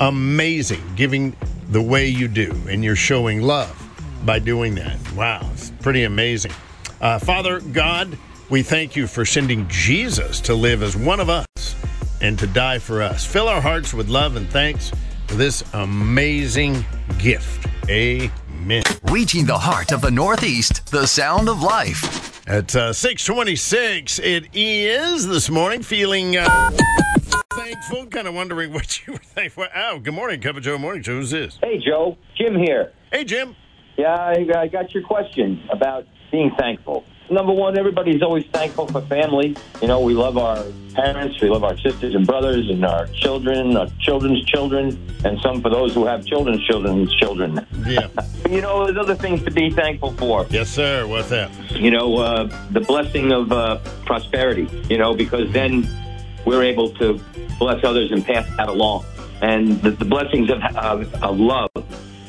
[0.00, 1.36] amazing giving
[1.68, 3.82] the way you do, and you're showing love
[4.24, 4.96] by doing that.
[5.12, 6.52] Wow, it's pretty amazing.
[7.00, 8.18] Uh, Father God,
[8.50, 11.46] we thank you for sending Jesus to live as one of us
[12.20, 13.26] and to die for us.
[13.26, 14.92] Fill our hearts with love and thanks
[15.26, 16.84] for this amazing
[17.18, 17.66] gift.
[17.88, 18.82] Amen.
[19.04, 22.46] Reaching the heart of the Northeast, the sound of life.
[22.48, 26.70] At uh, 626, it is this morning, feeling uh,
[27.54, 29.70] thankful, kind of wondering what you were thankful for.
[29.74, 31.14] Oh, good morning, Cup of Joe Morning Show.
[31.14, 31.58] Who's this?
[31.60, 32.16] Hey, Joe.
[32.36, 32.92] Jim here.
[33.10, 33.56] Hey, Jim.
[33.96, 37.04] Yeah, I, I got your question about being thankful.
[37.28, 39.56] Number one, everybody's always thankful for family.
[39.82, 40.62] You know, we love our
[40.94, 45.60] parents, we love our sisters and brothers, and our children, our children's children, and some
[45.60, 47.66] for those who have children's children's children.
[47.84, 48.08] Yeah.
[48.48, 50.46] you know, there's other things to be thankful for.
[50.50, 51.06] Yes, sir.
[51.06, 51.50] What's that?
[51.72, 55.88] You know, uh, the blessing of uh, prosperity, you know, because then
[56.44, 57.20] we're able to
[57.58, 59.04] bless others and pass that along.
[59.42, 61.70] And the, the blessings of, of, of love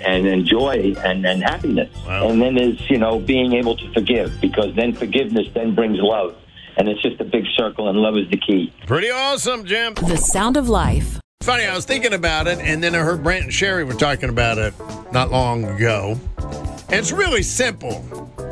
[0.02, 1.94] and, and joy and, and happiness.
[2.08, 6.36] And then is, you know, being able to forgive because then forgiveness then brings love.
[6.78, 8.74] And it's just a big circle and love is the key.
[8.86, 9.96] Pretty awesome, Jim.
[9.96, 11.20] The sound of life.
[11.42, 14.30] Funny, I was thinking about it, and then I heard Brant and Sherry were talking
[14.30, 14.74] about it
[15.14, 16.20] not long ago.
[16.38, 18.02] And it's really simple,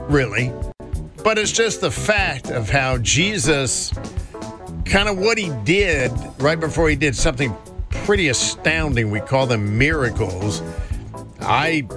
[0.07, 0.51] really.
[1.23, 3.91] But it's just the fact of how Jesus,
[4.85, 7.53] kind of what he did right before he did something
[7.89, 9.11] pretty astounding.
[9.11, 10.61] We call them miracles.
[11.45, 11.87] I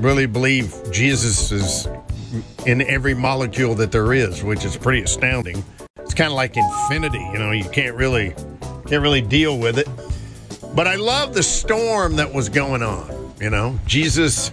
[0.00, 1.88] really believe Jesus is
[2.66, 5.62] in every molecule that there is, which is pretty astounding.
[5.98, 8.34] It's kind of like infinity, you know, you can't really
[8.86, 9.88] can't really deal with it.
[10.74, 13.78] But I love the storm that was going on, you know.
[13.86, 14.50] Jesus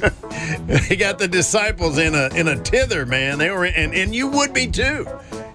[0.88, 3.38] he got the disciples in a in a tither, man.
[3.38, 5.06] They were and and you would be too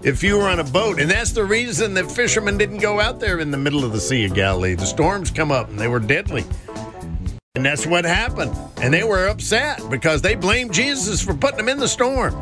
[0.04, 1.00] if you were on a boat.
[1.00, 4.00] And that's the reason that fishermen didn't go out there in the middle of the
[4.00, 4.76] Sea of Galilee.
[4.76, 6.44] The storms come up and they were deadly.
[7.56, 8.52] And that's what happened.
[8.78, 12.34] And they were upset because they blamed Jesus for putting them in the storm.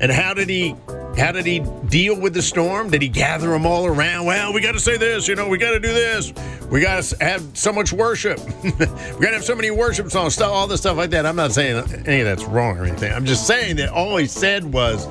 [0.00, 0.76] And how did he
[1.18, 2.90] how did he deal with the storm?
[2.90, 4.26] Did he gather them all around?
[4.26, 6.32] Well, we got to say this, you know, we got to do this.
[6.70, 8.38] We got to have so much worship.
[8.62, 11.26] we got to have so many worship songs, stuff, all this stuff like that.
[11.26, 13.12] I'm not saying any of that's wrong or anything.
[13.12, 15.08] I'm just saying that all he said was,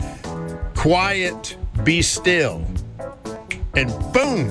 [0.78, 2.66] quiet, be still.
[3.76, 4.50] And boom.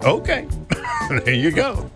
[0.02, 0.48] okay.
[1.24, 1.90] there you go.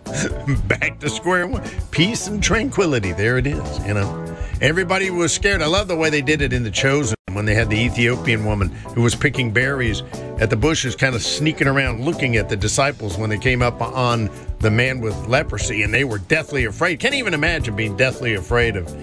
[0.67, 1.63] Back to square one.
[1.91, 3.13] Peace and tranquility.
[3.13, 4.35] There it is, you know.
[4.59, 5.61] Everybody was scared.
[5.61, 8.43] I love the way they did it in The Chosen when they had the Ethiopian
[8.43, 10.03] woman who was picking berries
[10.39, 13.81] at the bushes, kind of sneaking around looking at the disciples when they came up
[13.81, 16.99] on the man with leprosy, and they were deathly afraid.
[16.99, 18.93] Can't even imagine being deathly afraid of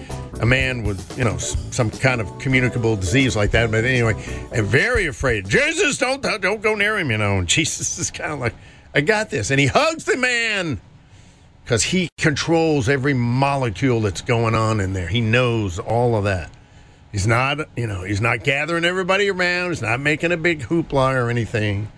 [0.41, 3.71] a man with, you know, some kind of communicable disease like that.
[3.71, 4.13] But anyway,
[4.51, 5.49] and very afraid.
[5.49, 7.39] Jesus, don't don't go near him, you know.
[7.39, 8.53] And Jesus is kind of like,
[8.95, 10.79] I got this, and he hugs the man
[11.63, 15.07] because he controls every molecule that's going on in there.
[15.07, 16.51] He knows all of that.
[17.11, 19.69] He's not, you know, he's not gathering everybody around.
[19.69, 21.91] He's not making a big hoopla or anything.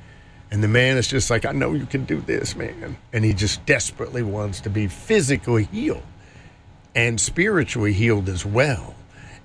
[0.51, 2.97] And the man is just like, I know you can do this, man.
[3.11, 6.03] And he just desperately wants to be physically healed
[6.93, 8.95] and spiritually healed as well.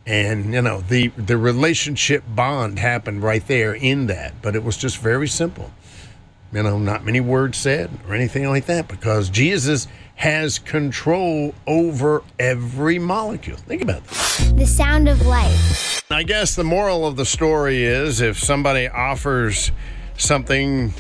[0.07, 4.77] And you know, the the relationship bond happened right there in that, but it was
[4.77, 5.71] just very simple.
[6.53, 9.87] You know, not many words said or anything like that because Jesus
[10.17, 13.57] has control over every molecule.
[13.57, 14.53] Think about that.
[14.57, 16.03] The sound of life.
[16.11, 19.71] I guess the moral of the story is if somebody offers
[20.17, 20.93] something,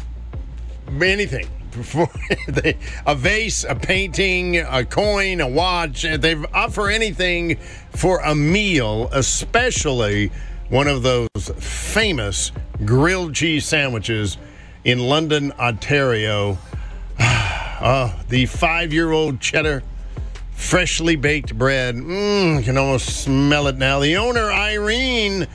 [1.02, 2.08] anything, for
[2.46, 7.56] they, a vase, a painting, a coin, a watch, they offer anything
[7.90, 10.30] for a meal, especially
[10.68, 12.52] one of those famous
[12.84, 14.38] grilled cheese sandwiches
[14.84, 16.58] in London, Ontario.
[17.18, 19.82] Uh, the five year old cheddar,
[20.52, 21.96] freshly baked bread.
[21.96, 23.98] Mmm, can almost smell it now.
[24.00, 25.46] The owner, Irene,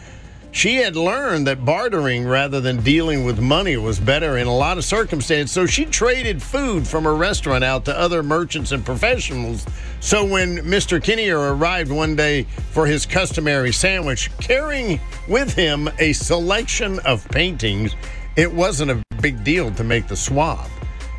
[0.52, 4.78] she had learned that bartering rather than dealing with money was better in a lot
[4.78, 5.52] of circumstances.
[5.52, 9.66] So she traded food from her restaurant out to other merchants and professionals.
[10.00, 11.04] So when Mr.
[11.04, 17.94] Kinnear arrived one day for his customary sandwich, carrying with him a selection of paintings,
[18.38, 20.70] it wasn't a big deal to make the swap.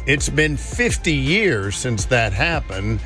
[0.07, 3.01] It's been 50 years since that happened.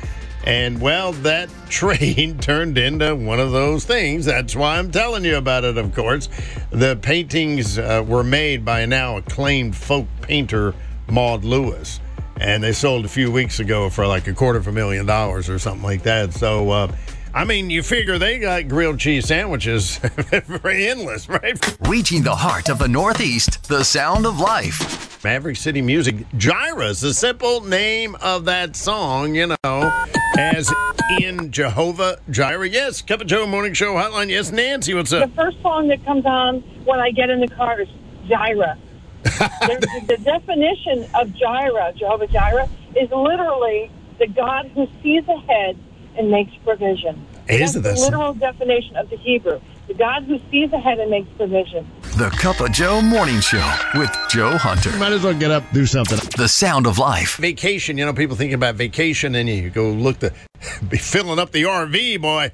[0.45, 4.25] And well, that trade turned into one of those things.
[4.25, 6.29] That's why I'm telling you about it, of course.
[6.69, 10.75] The paintings uh, were made by now acclaimed folk painter,
[11.09, 11.99] Maud Lewis.
[12.39, 15.49] And they sold a few weeks ago for like a quarter of a million dollars
[15.49, 16.31] or something like that.
[16.33, 16.95] So, uh,
[17.33, 21.57] I mean, you figure they got grilled cheese sandwiches, very endless, right?
[21.87, 25.23] Reaching the heart of the Northeast, the sound of life.
[25.23, 26.27] Maverick City Music.
[26.35, 30.05] Jireh's the simple name of that song, you know,
[30.37, 30.73] as
[31.21, 32.67] in Jehovah Jireh.
[32.67, 34.29] Yes, Cup of Joe Morning Show Hotline.
[34.29, 35.29] Yes, Nancy, what's up?
[35.29, 37.87] The first song that comes on when I get in the car is
[38.27, 38.77] Jireh.
[39.23, 42.67] the, the definition of Jireh, Jehovah Jireh,
[42.97, 43.89] is literally
[44.19, 45.77] the God who sees ahead
[46.17, 47.25] and makes provision.
[47.47, 49.59] Is That's it the literal definition of the Hebrew.
[49.87, 51.89] The God who sees ahead and makes provision.
[52.17, 54.95] The Cup of Joe Morning Show with Joe Hunter.
[54.97, 56.19] Might as well get up, do something.
[56.37, 57.37] The sound of life.
[57.37, 60.33] Vacation, you know, people thinking about vacation, and you go look to
[60.89, 62.51] be filling up the RV, boy.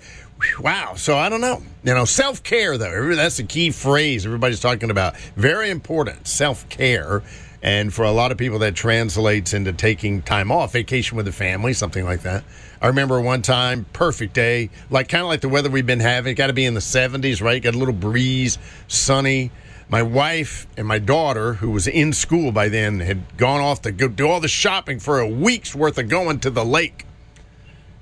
[0.59, 0.95] Wow.
[0.95, 1.61] So I don't know.
[1.83, 3.15] You know, self care, though.
[3.15, 5.17] That's the key phrase everybody's talking about.
[5.35, 6.27] Very important.
[6.27, 7.23] Self care.
[7.61, 11.31] And for a lot of people, that translates into taking time off, vacation with the
[11.31, 12.43] family, something like that.
[12.81, 16.35] I remember one time, perfect day, like kind of like the weather we've been having.
[16.35, 17.61] Got to be in the 70s, right?
[17.61, 19.51] Got a little breeze, sunny.
[19.89, 23.91] My wife and my daughter, who was in school by then, had gone off to
[23.91, 27.05] go do all the shopping for a week's worth of going to the lake.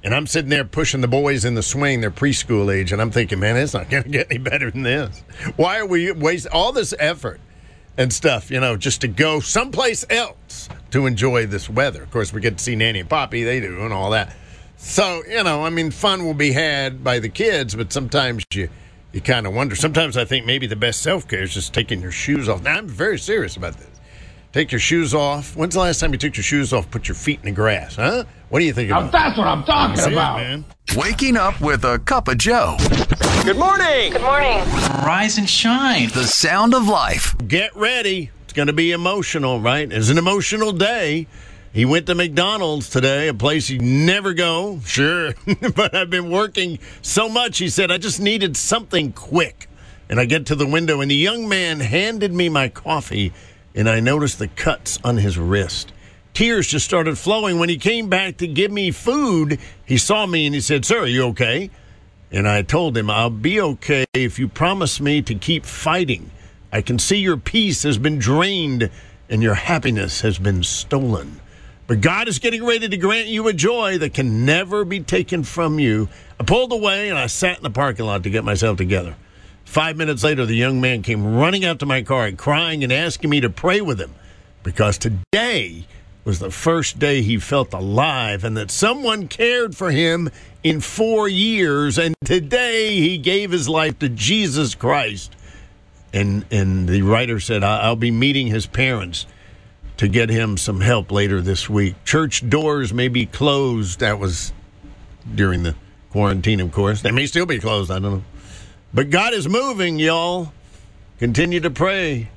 [0.04, 3.10] And I'm sitting there pushing the boys in the swing, they're preschool age, and I'm
[3.10, 5.24] thinking, man, it's not going to get any better than this.
[5.56, 7.40] Why are we wasting all this effort
[7.98, 12.04] and stuff, you know, just to go someplace else to enjoy this weather?
[12.04, 14.36] Of course, we get to see Nanny and Poppy, they do, and all that.
[14.78, 18.70] So, you know, I mean, fun will be had by the kids, but sometimes you
[19.14, 19.78] you kind of wonder.
[19.78, 22.62] Sometimes I think maybe the best self care is just taking your shoes off.
[22.62, 23.95] Now, I'm very serious about this.
[24.56, 25.54] Take your shoes off.
[25.58, 27.98] When's the last time you took your shoes off, put your feet in the grass,
[27.98, 28.24] huh?
[28.48, 30.38] What do you think about that's what I'm talking That's it, about.
[30.38, 30.64] man.
[30.96, 32.78] Waking up with a cup of Joe.
[33.44, 34.14] Good morning.
[34.14, 34.60] Good morning.
[35.06, 36.08] Rise and shine.
[36.08, 37.36] The sound of life.
[37.46, 38.32] Get ready.
[38.46, 39.92] It's going to be emotional, right?
[39.92, 41.28] It's an emotional day.
[41.74, 45.34] He went to McDonald's today, a place you never go, sure.
[45.76, 49.68] but I've been working so much, he said, I just needed something quick.
[50.08, 53.34] And I get to the window, and the young man handed me my coffee,
[53.76, 55.92] and I noticed the cuts on his wrist.
[56.34, 57.60] Tears just started flowing.
[57.60, 61.04] When he came back to give me food, he saw me and he said, Sir,
[61.04, 61.70] are you okay?
[62.32, 66.32] And I told him, I'll be okay if you promise me to keep fighting.
[66.72, 68.90] I can see your peace has been drained
[69.30, 71.40] and your happiness has been stolen.
[71.88, 75.44] But God is getting ready to grant you a joy that can never be taken
[75.44, 76.10] from you.
[76.40, 79.16] I pulled away and I sat in the parking lot to get myself together.
[79.66, 82.94] Five minutes later, the young man came running out to my car and crying and
[82.94, 84.14] asking me to pray with him
[84.64, 85.86] because today
[86.24, 90.30] was the first day he felt alive and that someone cared for him
[90.64, 91.98] in four years.
[91.98, 95.36] And today he gave his life to Jesus Christ.
[96.14, 99.26] And, and the writer said, "I- I'll be meeting his parents
[99.98, 101.96] to get him some help later this week.
[102.06, 104.00] Church doors may be closed.
[104.00, 104.54] That was
[105.36, 105.76] during the
[106.12, 107.02] quarantine, of course.
[107.02, 107.92] They may still be closed.
[107.92, 108.24] I don't know.
[108.96, 110.54] But God is moving, y'all.
[111.20, 112.30] Continue to pray,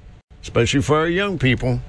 [0.43, 1.81] especially for our young people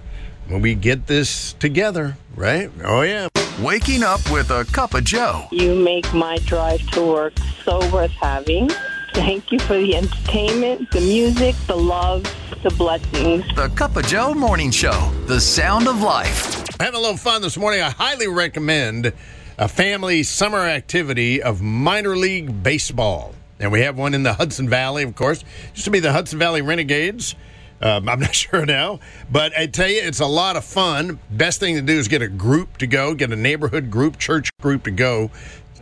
[0.48, 2.70] when we get this together, right?
[2.84, 3.30] Oh, yeah.
[3.60, 5.48] Waking up with a cup of Joe.
[5.52, 7.34] You make my drive to work
[7.66, 8.70] so worth having.
[9.16, 13.46] Thank you for the entertainment, the music, the love, the blessings.
[13.56, 15.12] The Cup of Joe Morning Show.
[15.26, 16.64] The sound of life.
[16.80, 17.82] Having a little fun this morning.
[17.82, 19.14] I highly recommend
[19.58, 23.34] a family summer activity of minor league baseball.
[23.60, 25.44] And we have one in the Hudson Valley, of course.
[25.74, 27.36] Used to be the Hudson Valley Renegades.
[27.82, 29.00] Um, I'm not sure now,
[29.32, 31.20] but I tell you, it's a lot of fun.
[31.30, 34.50] Best thing to do is get a group to go, get a neighborhood group, church
[34.62, 35.32] group to go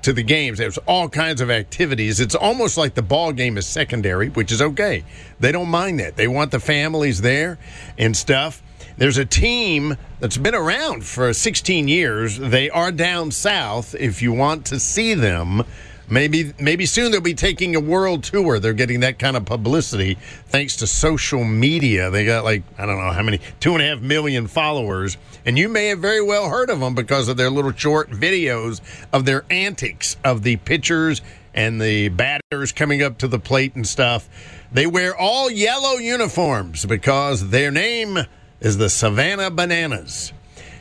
[0.04, 0.58] to the games.
[0.58, 2.20] There's all kinds of activities.
[2.20, 5.04] It's almost like the ball game is secondary, which is okay.
[5.40, 6.16] They don't mind that.
[6.16, 7.58] They want the families there
[7.98, 8.62] and stuff.
[8.98, 12.38] There's a team that's been around for 16 years.
[12.38, 13.94] They are down south.
[13.96, 15.64] If you want to see them,
[16.10, 18.60] maybe maybe soon they'll be taking a world tour.
[18.60, 22.10] They're getting that kind of publicity thanks to social media.
[22.10, 25.58] They got like I don't know how many two and a half million followers, and
[25.58, 28.82] you may have very well heard of them because of their little short videos
[29.14, 31.22] of their antics of the pitchers
[31.54, 34.30] and the batters coming up to the plate and stuff.
[34.72, 38.20] They wear all yellow uniforms because their name
[38.60, 40.34] is the Savannah Bananas.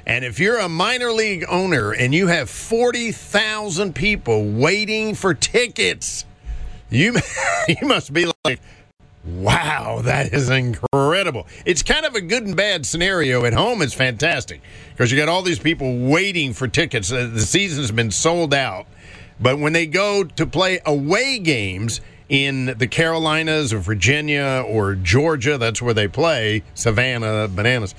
[0.06, 6.24] And if you're a minor league owner and you have 40,000 people waiting for tickets,
[6.90, 7.16] you,
[7.68, 8.60] you must be like,
[9.24, 11.48] wow, that is incredible.
[11.64, 13.44] It's kind of a good and bad scenario.
[13.44, 14.60] At home, it's fantastic
[14.90, 17.10] because you got all these people waiting for tickets.
[17.10, 18.86] Uh, The season's been sold out.
[19.40, 25.58] But when they go to play away games, in the Carolinas or Virginia or Georgia,
[25.58, 27.94] that's where they play Savannah Bananas.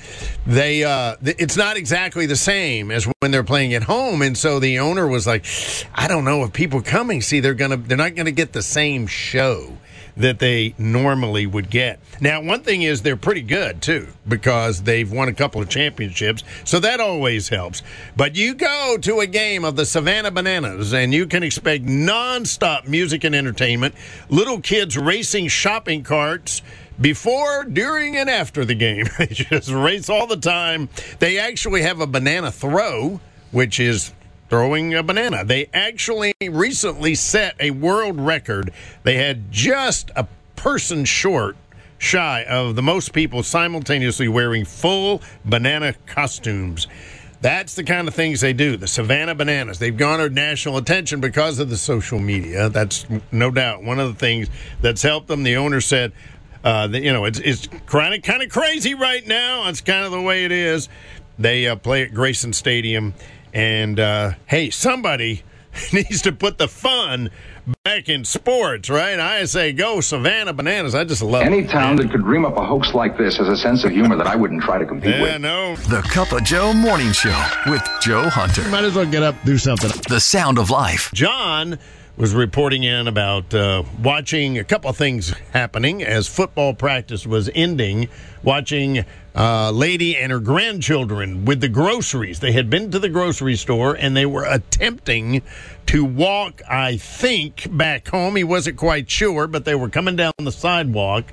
[0.45, 4.59] They uh, it's not exactly the same as when they're playing at home, and so
[4.59, 5.45] the owner was like,
[5.93, 9.07] "I don't know if people coming see they're gonna they're not gonna get the same
[9.07, 9.77] show."
[10.17, 11.99] That they normally would get.
[12.19, 16.43] Now, one thing is they're pretty good too because they've won a couple of championships,
[16.63, 17.83] so that always helps.
[18.15, 22.87] But you go to a game of the Savannah Bananas and you can expect nonstop
[22.87, 23.95] music and entertainment,
[24.29, 26.61] little kids racing shopping carts
[26.99, 29.05] before, during, and after the game.
[29.17, 30.89] they just race all the time.
[31.19, 33.19] They actually have a banana throw,
[33.51, 34.13] which is
[34.49, 35.43] throwing a banana.
[35.43, 38.71] They actually recently set a world record.
[39.03, 41.57] They had just a person short
[41.97, 46.87] shy of the most people simultaneously wearing full banana costumes.
[47.39, 48.77] That's the kind of things they do.
[48.77, 49.77] The Savannah Bananas.
[49.77, 52.69] They've garnered national attention because of the social media.
[52.69, 54.49] That's no doubt one of the things
[54.81, 55.43] that's helped them.
[55.43, 56.13] The owner said,
[56.63, 59.69] uh, that, you know, it's, it's kind of kind of crazy right now.
[59.69, 60.89] It's kind of the way it is.
[61.37, 63.13] They uh, play at Grayson Stadium.
[63.57, 65.41] And uh, hey, somebody
[65.91, 67.31] needs to put the fun
[67.83, 69.19] back in sports, right?
[69.19, 70.93] I say go Savannah Bananas.
[70.93, 71.69] I just love Any it.
[71.71, 74.27] town that could dream up a hoax like this has a sense of humor that
[74.27, 75.31] I wouldn't try to compete Yeah, with.
[75.31, 75.75] Yeah, no.
[75.75, 77.35] The Cup of Joe Morning Show
[77.65, 78.61] with Joe Hunter.
[78.69, 79.89] Might as well get up, do something.
[80.07, 81.09] The sound of life.
[81.15, 81.79] John
[82.15, 87.49] was reporting in about uh, watching a couple of things happening as football practice was
[87.55, 88.07] ending.
[88.43, 89.03] Watching
[89.37, 92.39] uh, lady and her grandchildren with the groceries.
[92.39, 95.43] They had been to the grocery store and they were attempting
[95.85, 96.61] to walk.
[96.67, 98.35] I think back home.
[98.35, 101.25] He wasn't quite sure, but they were coming down the sidewalk.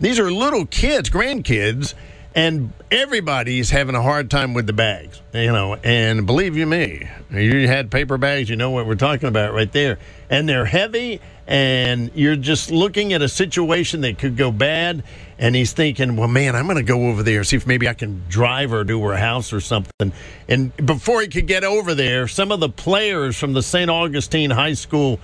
[0.00, 1.92] These are little kids, grandkids,
[2.34, 5.74] and everybody's having a hard time with the bags, you know.
[5.74, 9.70] And believe you me, you had paper bags, you know what we're talking about right
[9.70, 9.98] there.
[10.30, 15.02] And they're heavy, and you're just looking at a situation that could go bad.
[15.40, 17.94] And he's thinking, well, man, I'm going to go over there, see if maybe I
[17.94, 20.12] can drive her to her house or something.
[20.48, 23.88] And before he could get over there, some of the players from the St.
[23.88, 25.18] Augustine High School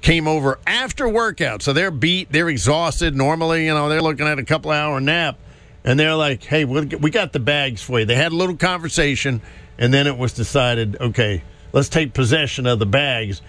[0.00, 1.60] came over after workout.
[1.60, 3.14] So they're beat, they're exhausted.
[3.14, 5.38] Normally, you know, they're looking at a couple hour nap.
[5.84, 8.06] And they're like, hey, we got the bags for you.
[8.06, 9.40] They had a little conversation,
[9.78, 11.42] and then it was decided, okay,
[11.72, 13.42] let's take possession of the bags,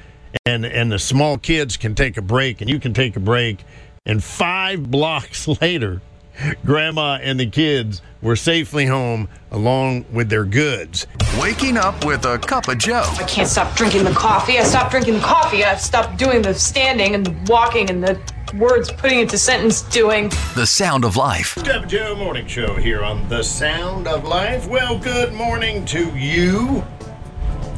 [0.46, 3.64] and, and the small kids can take a break, and you can take a break.
[4.06, 6.02] And five blocks later,
[6.66, 11.08] Grandma and the kids were safely home along with their goods.
[11.40, 13.04] Waking up with a cup of Joe.
[13.18, 14.58] I can't stop drinking the coffee.
[14.60, 15.64] I stopped drinking the coffee.
[15.64, 18.20] I've stopped doing the standing and the walking and the
[18.56, 20.30] words putting into sentence doing.
[20.56, 21.56] The sound of life.
[21.56, 24.68] Cup Joe Morning Show here on The Sound of Life.
[24.68, 26.84] Well, good morning to you.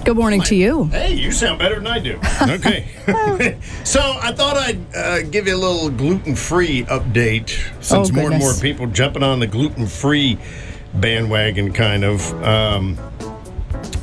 [0.03, 0.85] Good morning to you.
[0.85, 2.19] Hey, you sound better than I do.
[2.41, 2.87] Okay.
[3.83, 7.49] so I thought I'd uh, give you a little gluten free update
[7.83, 10.39] since Oh, more and more people jumping on the gluten free
[10.95, 12.43] bandwagon, kind of.
[12.43, 12.97] Um,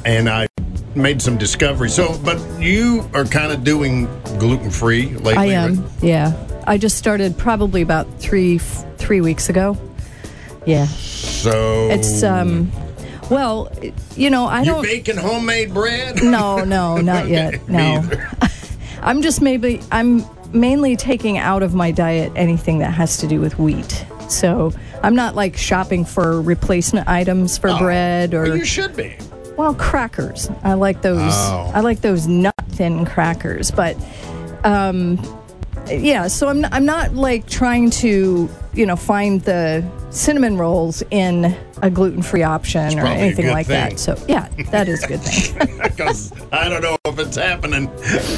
[0.04, 0.46] and I
[0.94, 1.94] made some discoveries.
[1.94, 4.04] So, but you are kind of doing
[4.38, 5.34] gluten free lately.
[5.34, 5.82] I am.
[5.82, 6.02] right?
[6.02, 6.62] Yeah.
[6.66, 9.76] I just started probably about three three weeks ago.
[10.64, 10.86] Yeah.
[10.86, 12.70] So It's um.
[13.30, 13.70] Well,
[14.16, 14.82] you know, I you don't.
[14.84, 16.22] You baking homemade bread?
[16.22, 17.68] No, no, not Okay, yet.
[17.68, 18.02] No.
[19.02, 23.40] I'm just maybe I'm mainly taking out of my diet anything that has to do
[23.40, 24.04] with wheat.
[24.28, 24.72] So
[25.02, 29.16] I'm not like shopping for replacement items for Oh, bread or you should be.
[29.56, 30.50] well crackers.
[30.64, 31.20] I like those.
[31.20, 31.70] Oh.
[31.74, 33.96] I like those nut thin crackers, but
[34.64, 35.18] um,
[35.88, 36.26] yeah.
[36.28, 41.90] So I'm I'm not like trying to you know find the cinnamon rolls in a
[41.90, 43.90] gluten free option or anything like thing.
[43.90, 43.98] that.
[43.98, 45.78] So yeah, that is a good thing.
[45.82, 47.88] because I don't know if it's happening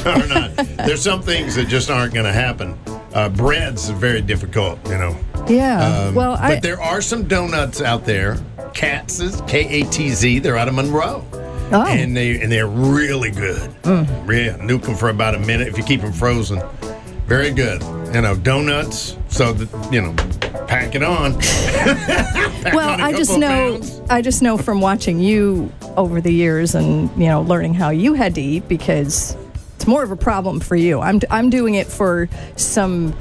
[0.05, 0.55] or not.
[0.77, 2.77] There's some things that just aren't going to happen.
[3.13, 5.17] Uh, bread's very difficult, you know.
[5.47, 6.07] Yeah.
[6.07, 8.37] Um, well, but I there are some donuts out there.
[8.73, 10.39] Katz's, K A T Z.
[10.39, 11.25] They're out of Monroe.
[11.73, 11.85] Oh.
[11.87, 13.69] And they and they're really good.
[13.83, 14.05] Mm.
[14.27, 16.61] Yeah, nuke them for about a minute if you keep them frozen.
[17.31, 17.81] Very good.
[18.13, 19.15] You know, donuts.
[19.29, 20.13] So that, you know,
[20.67, 21.39] pack it on.
[21.39, 24.01] Pack well, on I just know pounds.
[24.09, 28.15] I just know from watching you over the years and you know learning how you
[28.15, 29.37] had to eat because
[29.77, 30.99] it's more of a problem for you.
[30.99, 32.27] I'm I'm doing it for
[32.57, 33.13] some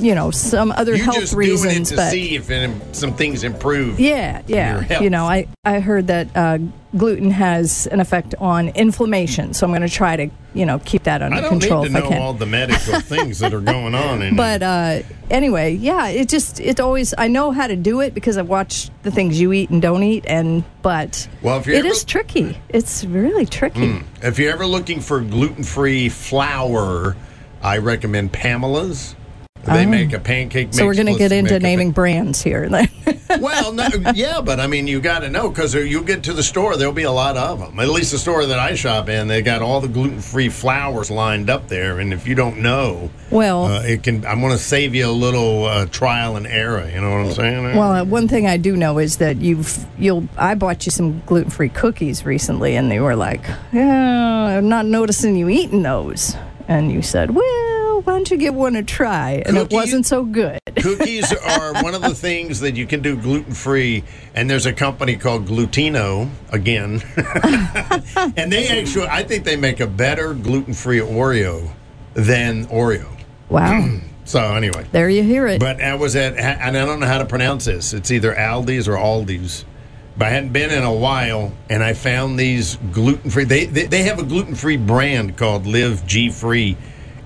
[0.00, 2.70] you know some other You're health just reasons, doing it to but see if it,
[2.94, 3.98] some things improve.
[4.00, 5.00] yeah, yeah.
[5.00, 6.58] You know, I I heard that uh,
[6.96, 11.02] gluten has an effect on inflammation, so I'm going to try to you know keep
[11.04, 12.22] that under I don't control need if to I know can.
[12.22, 14.22] all the medical things that are going on.
[14.22, 18.14] In But uh, anyway, yeah, it just it always I know how to do it
[18.14, 21.76] because I've watched the things you eat and don't eat, and but Well, if it
[21.76, 22.58] ever- is tricky.
[22.68, 23.80] It's really tricky.
[23.80, 24.04] Mm.
[24.22, 27.16] If you're ever looking for gluten free flour,
[27.62, 29.14] I recommend Pamela's.
[29.68, 29.88] They Oh.
[29.88, 30.76] make a pancake mix.
[30.78, 32.68] So we're going to get into naming brands here.
[32.68, 32.88] then.
[33.40, 36.42] well, no, yeah, but I mean, you got to know because you get to the
[36.42, 37.78] store, there'll be a lot of them.
[37.78, 41.10] At least the store that I shop in, they got all the gluten free flours
[41.10, 44.24] lined up there, and if you don't know, Well- uh, it can.
[44.26, 46.88] I'm going to save you a little uh, trial and error.
[46.92, 47.76] You know what I'm saying?
[47.76, 50.28] well, uh, one thing I do know is that you've you'll.
[50.36, 53.42] I bought you some gluten free cookies recently, and they were like,
[53.72, 56.36] "Yeah, I'm not noticing you eating those."
[56.68, 57.44] And you said, "Well,
[58.02, 60.60] why don't you give one a try?" And it wasn't so good.
[60.76, 64.72] Cookies are one of the things that you can do gluten free, and there's a
[64.72, 67.02] company called Glutino again,
[68.36, 71.70] and they actually, I think they make a better gluten free Oreo
[72.14, 73.06] than Oreo.
[73.48, 74.00] Wow.
[74.28, 75.58] So anyway, there you hear it.
[75.58, 77.94] But I was at, and I don't know how to pronounce this.
[77.94, 79.64] It's either Aldi's or Aldi's.
[80.18, 83.44] But I hadn't been in a while, and I found these gluten free.
[83.44, 86.76] They, they they have a gluten free brand called Live G Free,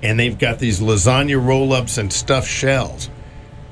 [0.03, 3.09] and they've got these lasagna roll ups and stuffed shells.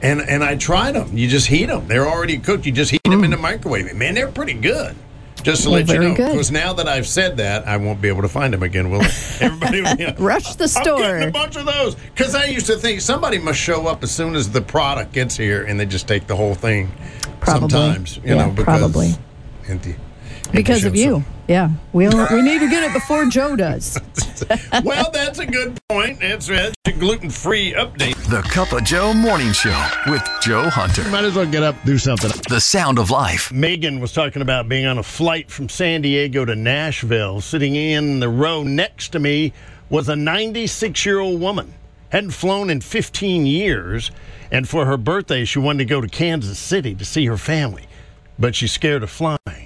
[0.02, 1.16] And and I tried them.
[1.16, 1.86] You just heat them.
[1.86, 2.64] They're already cooked.
[2.64, 3.42] You just heat them in the mm.
[3.42, 3.94] microwave.
[3.94, 4.96] Man, they're pretty good.
[5.42, 8.08] Just to Well, let you know, because now that I've said that, I won't be
[8.08, 8.90] able to find them again.
[8.90, 9.10] Will I?
[9.40, 9.82] everybody?
[9.82, 10.96] will be like, Rush the store?
[10.96, 14.02] I'm getting a bunch of those because I used to think somebody must show up
[14.02, 16.90] as soon as the product gets here, and they just take the whole thing.
[17.40, 17.70] Probably.
[17.70, 19.14] Sometimes, you Yeah, know, because probably.
[19.68, 19.96] Empty.
[20.52, 21.24] because of empty you.
[21.50, 23.98] Yeah, we we need to get it before Joe does.
[24.84, 26.20] well, that's a good point.
[26.20, 28.14] That's, that's a gluten free update.
[28.30, 29.76] The Cup of Joe Morning Show
[30.06, 31.02] with Joe Hunter.
[31.08, 32.30] Might as well get up, do something.
[32.48, 33.50] The sound of life.
[33.50, 37.40] Megan was talking about being on a flight from San Diego to Nashville.
[37.40, 39.52] Sitting in the row next to me
[39.88, 41.74] was a 96 year old woman.
[42.10, 44.12] Hadn't flown in 15 years,
[44.52, 47.86] and for her birthday, she wanted to go to Kansas City to see her family,
[48.38, 49.59] but she's scared of flying.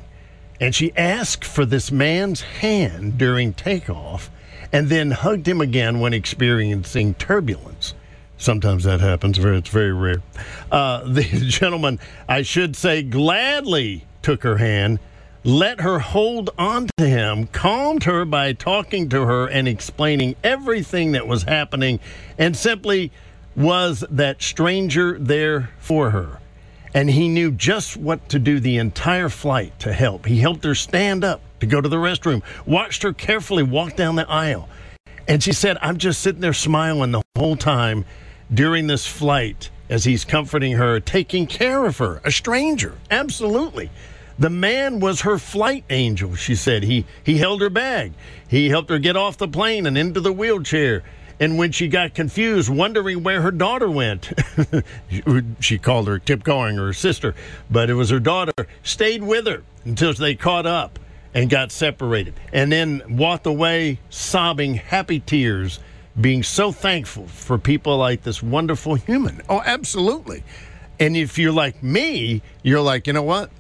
[0.61, 4.31] And she asked for this man's hand during takeoff
[4.73, 7.95] and then hugged him again when experiencing turbulence.
[8.37, 10.23] Sometimes that happens, it's very rare.
[10.71, 11.99] Uh, the gentleman,
[12.29, 14.99] I should say, gladly took her hand,
[15.45, 21.13] let her hold on to him, calmed her by talking to her and explaining everything
[21.13, 22.01] that was happening,
[22.39, 23.13] and simply
[23.55, 26.41] was that stranger there for her
[26.95, 30.25] and he knew just what to do the entire flight to help.
[30.25, 34.15] He helped her stand up to go to the restroom, watched her carefully walk down
[34.15, 34.69] the aisle.
[35.27, 38.05] And she said, I'm just sitting there smiling the whole time
[38.53, 42.95] during this flight as he's comforting her, taking care of her, a stranger.
[43.11, 43.91] Absolutely.
[44.39, 46.85] The man was her flight angel, she said.
[46.85, 48.13] He, he held her bag.
[48.49, 51.03] He helped her get off the plane and into the wheelchair.
[51.41, 54.33] And when she got confused, wondering where her daughter went,
[55.61, 57.35] she called her, kept calling her sister,
[57.71, 60.99] but it was her daughter, stayed with her until they caught up
[61.35, 62.35] and got separated.
[62.53, 65.81] And then walked away sobbing happy tears,
[66.21, 69.43] being so thankful for people like this wonderful human.
[69.49, 70.45] Oh, absolutely.
[71.01, 73.51] And if you're like me, you're like, you know what?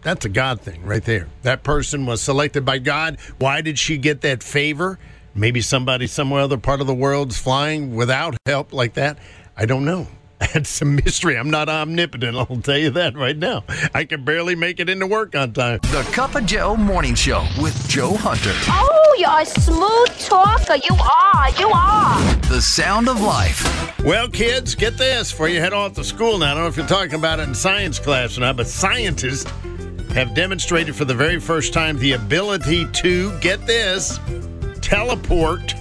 [0.00, 1.28] That's a God thing right there.
[1.42, 3.18] That person was selected by God.
[3.38, 4.98] Why did she get that favor?
[5.38, 9.18] Maybe somebody somewhere other part of the world's flying without help like that.
[9.56, 10.08] I don't know.
[10.40, 11.38] That's a mystery.
[11.38, 12.36] I'm not omnipotent.
[12.36, 13.62] I'll tell you that right now.
[13.94, 15.78] I can barely make it into work on time.
[15.82, 18.52] The Cup of Joe Morning Show with Joe Hunter.
[18.66, 20.74] Oh, you're a smooth talker.
[20.74, 21.50] You are.
[21.52, 22.34] You are.
[22.48, 23.64] The sound of life.
[24.04, 26.38] Well, kids, get this before you head off to school.
[26.38, 28.66] Now, I don't know if you're talking about it in science class or not, but
[28.66, 29.48] scientists
[30.14, 34.18] have demonstrated for the very first time the ability to get this
[34.88, 35.74] teleport,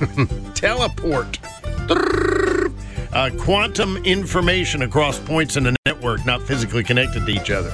[0.56, 1.38] teleport,
[3.12, 7.70] uh, quantum information across points in a network not physically connected to each other.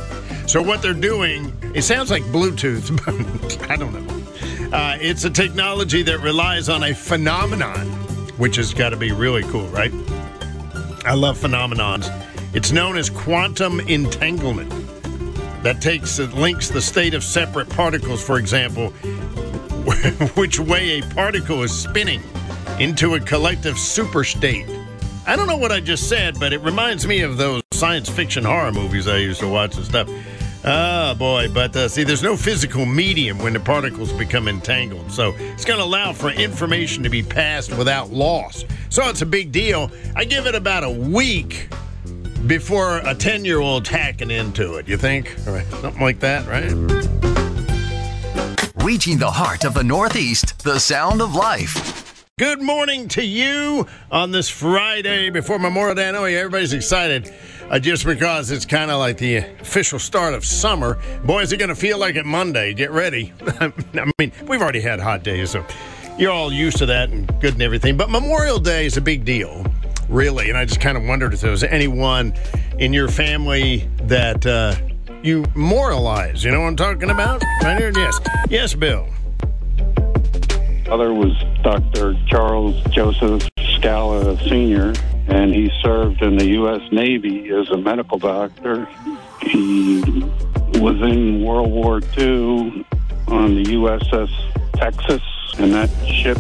[0.47, 2.95] So, what they're doing, it sounds like Bluetooth,
[3.57, 4.77] but I don't know.
[4.77, 7.87] Uh, it's a technology that relies on a phenomenon,
[8.37, 9.93] which has got to be really cool, right?
[11.07, 12.11] I love phenomenons.
[12.55, 14.71] It's known as quantum entanglement.
[15.63, 18.93] That takes it links the state of separate particles, for example,
[20.35, 22.23] which way a particle is spinning
[22.81, 24.69] into a collective superstate.
[25.27, 28.45] I don't know what I just said, but it reminds me of those science fiction
[28.45, 30.09] horror movies I used to watch and stuff.
[30.65, 35.35] Oh boy, but uh, see, there's no physical medium when the particles become entangled, so
[35.39, 38.65] it's going to allow for information to be passed without loss.
[38.89, 39.91] So it's a big deal.
[40.17, 41.69] I give it about a week
[42.47, 45.37] before a 10 year old's hacking into it, you think?
[45.47, 47.34] Or something like that, right?
[48.85, 52.27] Reaching the heart of the Northeast, the sound of life.
[52.39, 56.11] Good morning to you on this Friday before Memorial Day.
[56.11, 57.35] I know everybody's excited
[57.71, 60.99] uh, just because it's kind of like the official start of summer.
[61.25, 62.75] Boys are going to feel like it Monday.
[62.75, 63.33] Get ready.
[63.47, 63.73] I
[64.19, 65.65] mean, we've already had hot days, so
[66.19, 67.97] you're all used to that and good and everything.
[67.97, 69.65] But Memorial Day is a big deal.
[70.11, 70.49] really.
[70.51, 72.35] And I just kind of wondered if there was anyone
[72.79, 74.77] in your family that uh,
[75.25, 76.45] you moralize.
[76.45, 77.43] You know what I'm talking about?
[77.63, 77.93] Right here?
[77.95, 78.21] Yes.
[78.51, 79.09] Yes, Bill.
[80.85, 82.15] Father was Dr.
[82.27, 84.93] Charles Joseph Scala Sr.,
[85.27, 86.83] and he served in the U.S.
[86.93, 88.87] Navy as a medical doctor.
[89.41, 90.03] He
[90.75, 92.85] was in World War II
[93.29, 94.31] on the USS
[94.75, 95.23] Texas,
[95.59, 96.37] and that ship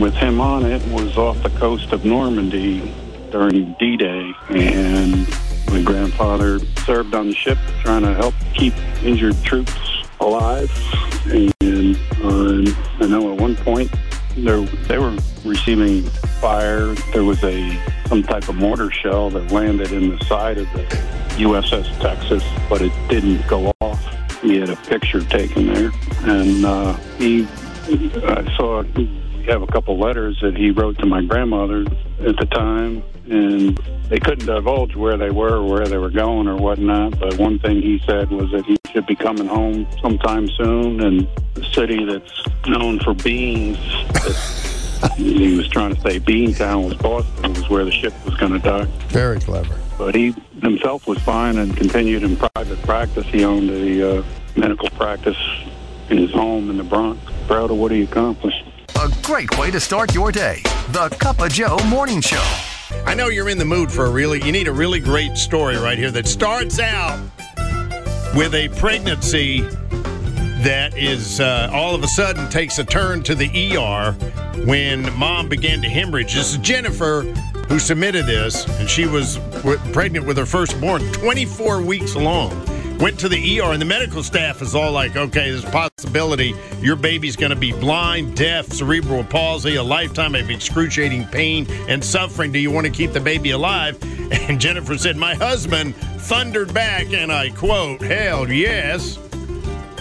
[0.00, 2.94] with him on it was off the coast of Normandy
[3.32, 4.32] during D Day.
[4.50, 5.26] And
[5.72, 9.72] my grandfather served on the ship trying to help keep injured troops
[10.20, 10.70] alive.
[11.24, 12.70] And uh,
[13.00, 13.90] I know at one point
[14.36, 15.16] there, they were
[15.46, 16.02] receiving
[16.42, 16.92] fire.
[17.14, 20.82] There was a some type of mortar shell that landed in the side of the
[21.38, 24.40] USS Texas, but it didn't go off.
[24.42, 25.90] He had a picture taken there,
[26.24, 27.48] and uh, he.
[28.24, 28.82] I saw
[29.44, 31.80] we have a couple letters that he wrote to my grandmother
[32.20, 33.76] at the time, and
[34.08, 37.18] they couldn't divulge where they were, or where they were going, or whatnot.
[37.18, 41.28] But one thing he said was that he should be coming home sometime soon, and
[41.54, 43.78] the city that's known for beans.
[45.16, 48.60] he was trying to say Beantown was Boston, was where the ship was going to
[48.60, 48.88] dock.
[49.08, 49.76] Very clever.
[49.98, 53.26] But he himself was fine and continued in private practice.
[53.26, 54.24] He owned a uh,
[54.54, 55.36] medical practice
[56.10, 57.20] in his home in the Bronx.
[57.48, 58.64] Proud of what he accomplished.
[59.00, 60.60] A great way to start your day.
[60.90, 62.42] The Cup of Joe Morning Show.
[63.04, 65.76] I know you're in the mood for a really, you need a really great story
[65.76, 67.18] right here that starts out
[68.36, 69.62] with a pregnancy
[70.62, 74.12] that is uh, all of a sudden takes a turn to the ER
[74.64, 76.34] when mom began to hemorrhage.
[76.34, 77.22] This is Jennifer
[77.68, 79.38] who submitted this, and she was
[79.92, 82.50] pregnant with her firstborn, 24 weeks long.
[83.00, 86.54] Went to the ER, and the medical staff is all like, okay, there's a possibility
[86.80, 92.04] your baby's going to be blind, deaf, cerebral palsy, a lifetime of excruciating pain and
[92.04, 92.52] suffering.
[92.52, 93.98] Do you want to keep the baby alive?
[94.32, 99.18] And Jennifer said, My husband thundered back, and I quote, Hell yes.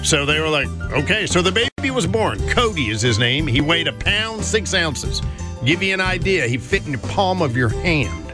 [0.03, 1.27] So they were like, okay.
[1.27, 2.39] So the baby was born.
[2.49, 3.45] Cody is his name.
[3.45, 5.21] He weighed a pound, six ounces.
[5.63, 8.30] Give you an idea, he fit in the palm of your hand.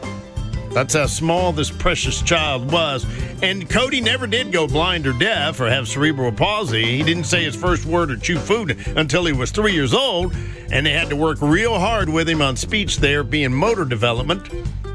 [0.78, 3.04] That's how small this precious child was.
[3.42, 6.98] And Cody never did go blind or deaf or have cerebral palsy.
[6.98, 10.36] He didn't say his first word or chew food until he was three years old.
[10.70, 14.48] And they had to work real hard with him on speech therapy and motor development.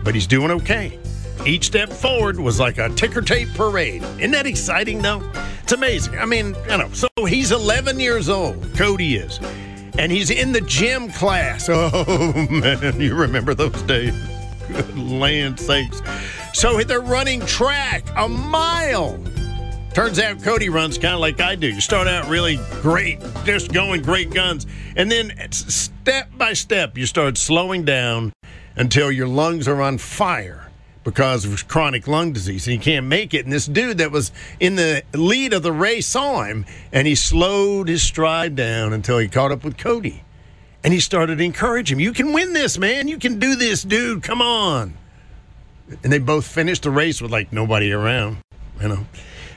[0.05, 0.97] But he's doing okay.
[1.45, 4.03] Each step forward was like a ticker tape parade.
[4.03, 5.21] Isn't that exciting, though?
[5.63, 6.17] It's amazing.
[6.17, 9.37] I mean, you know, so he's 11 years old, Cody is,
[9.99, 11.67] and he's in the gym class.
[11.69, 14.13] Oh, man, you remember those days.
[14.95, 16.01] Land sakes.
[16.53, 19.19] So they're running track a mile.
[19.93, 21.67] Turns out Cody runs kind of like I do.
[21.67, 24.65] You start out really great, just going great guns.
[24.95, 28.33] And then step by step, you start slowing down
[28.75, 30.71] until your lungs are on fire
[31.03, 33.45] because of chronic lung disease and he can't make it.
[33.45, 37.13] And this dude that was in the lead of the race saw him and he
[37.13, 40.22] slowed his stride down until he caught up with Cody.
[40.83, 41.99] And he started to encourage him.
[41.99, 43.07] You can win this, man.
[43.07, 44.23] You can do this, dude.
[44.23, 44.95] Come on.
[46.03, 48.37] And they both finished the race with like nobody around,
[48.81, 49.05] you know,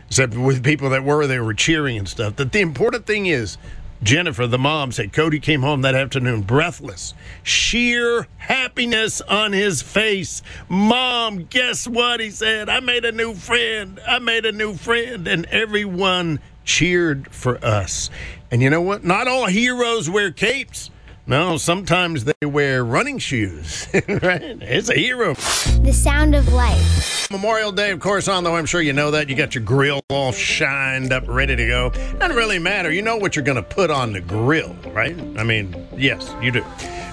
[0.09, 2.37] except with people that were, they were cheering and stuff.
[2.37, 3.59] That the important thing is,
[4.03, 10.43] Jennifer, the mom, said Cody came home that afternoon breathless, sheer happiness on his face.
[10.69, 12.21] Mom, guess what?
[12.21, 13.99] He said, I made a new friend.
[14.07, 15.27] I made a new friend.
[15.27, 18.11] And everyone cheered for us.
[18.51, 19.03] And you know what?
[19.03, 20.91] Not all heroes wear capes.
[21.29, 24.43] No, sometimes they wear running shoes, right?
[24.63, 25.35] It's a hero.
[25.35, 27.29] The sound of life.
[27.33, 28.55] Memorial Day, of course, on though.
[28.55, 29.29] I'm sure you know that.
[29.29, 31.91] You got your grill all shined up, ready to go.
[31.91, 32.93] Doesn't really matter.
[32.93, 35.19] You know what you're going to put on the grill, right?
[35.37, 36.65] I mean, yes, you do.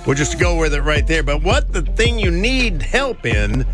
[0.05, 1.24] We'll just go with it right there.
[1.24, 3.66] But what the thing you need help in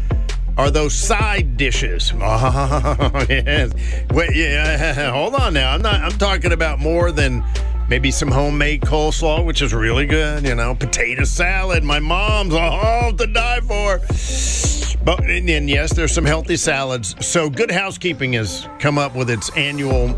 [0.58, 2.14] are those side dishes.
[2.16, 3.74] Oh, yes.
[4.12, 5.74] Wait, yeah, hold on now.
[5.74, 5.96] I'm not.
[5.96, 7.44] I'm talking about more than
[7.90, 10.46] maybe some homemade coleslaw, which is really good.
[10.46, 11.84] You know, potato salad.
[11.84, 14.00] My mom's all to die for.
[15.04, 17.16] But and, and yes, there's some healthy salads.
[17.26, 20.18] So Good Housekeeping has come up with its annual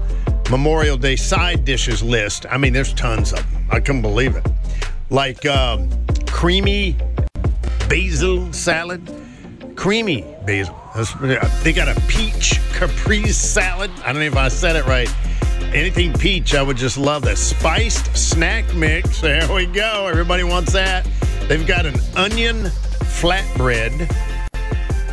[0.50, 2.46] Memorial Day side dishes list.
[2.50, 3.66] I mean, there's tons of them.
[3.70, 4.46] I couldn't believe it.
[5.10, 5.90] Like um,
[6.28, 6.98] creamy
[7.88, 9.02] basil salad,
[9.76, 10.78] creamy basil.
[11.64, 13.92] They got a peach caprese salad.
[14.04, 15.14] I don't know if I said it right.
[15.74, 17.38] Anything peach, I would just love that.
[17.38, 19.22] Spiced snack mix.
[19.22, 20.08] There we go.
[20.08, 21.08] Everybody wants that.
[21.48, 22.66] They've got an onion
[23.22, 24.10] flatbread.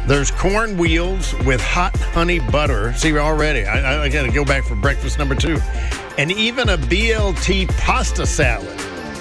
[0.09, 2.93] There's corn wheels with hot honey butter.
[2.95, 5.59] See, already, I, I got to go back for breakfast number two.
[6.17, 8.67] And even a BLT pasta salad.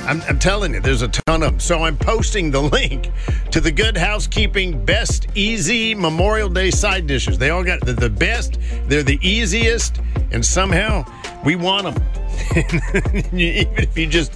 [0.08, 1.60] I'm, I'm telling you, there's a ton of them.
[1.60, 3.12] So I'm posting the link
[3.52, 7.38] to the Good Housekeeping Best Easy Memorial Day side dishes.
[7.38, 10.00] They all got the, the best, they're the easiest,
[10.32, 11.06] and somehow
[11.46, 12.04] we want them.
[13.34, 14.32] Even if you just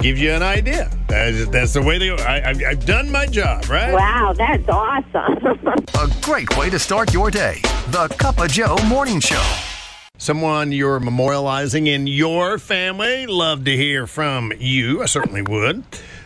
[0.00, 0.90] give you an idea.
[1.08, 2.16] That's, that's the way they go.
[2.16, 3.92] I, I've, I've done my job, right?
[3.92, 5.44] Wow, that's awesome.
[5.94, 7.60] A great way to start your day.
[7.88, 9.42] The Cup of Joe Morning Show.
[10.18, 13.26] Someone you're memorializing in your family.
[13.26, 15.02] Love to hear from you.
[15.02, 15.82] I certainly would.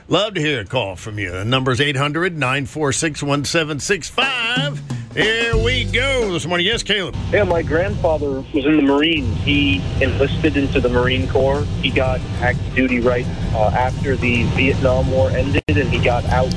[0.09, 1.31] Love to hear a call from you.
[1.31, 5.04] The number's 800 946 1765.
[5.15, 6.67] Here we go this morning.
[6.67, 7.15] Yes, Caleb.
[7.31, 9.33] Yeah, my grandfather was in the Marines.
[9.43, 11.63] He enlisted into the Marine Corps.
[11.83, 16.53] He got active duty right uh, after the Vietnam War ended, and he got out.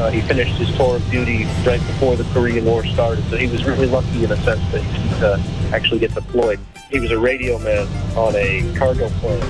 [0.00, 3.46] Uh, he finished his tour of duty right before the Korean War started, so he
[3.46, 5.38] was really lucky in a sense that he could uh,
[5.72, 6.58] actually get deployed.
[6.90, 7.86] He was a radio man
[8.16, 9.40] on a cargo plane.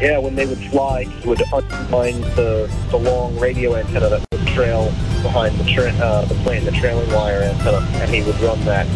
[0.00, 4.46] Yeah, when they would fly, he would unwind the, the long radio antenna that would
[4.46, 8.60] trail behind the, tra- uh, the plane, the trailing wire antenna, and he would run
[8.64, 8.86] that.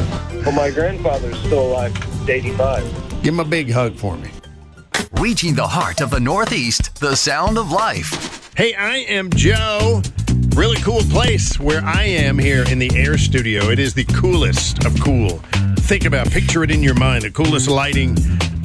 [0.44, 3.22] Well, my grandfather's still alive, he's 85.
[3.22, 4.30] Give him a big hug for me.
[5.20, 8.52] Reaching the heart of the Northeast, the sound of life.
[8.56, 10.02] Hey, I am Joe.
[10.56, 13.70] Really cool place where I am here in the air studio.
[13.70, 15.38] It is the coolest of cool.
[15.78, 17.22] Think about, picture it in your mind.
[17.22, 18.16] The coolest lighting,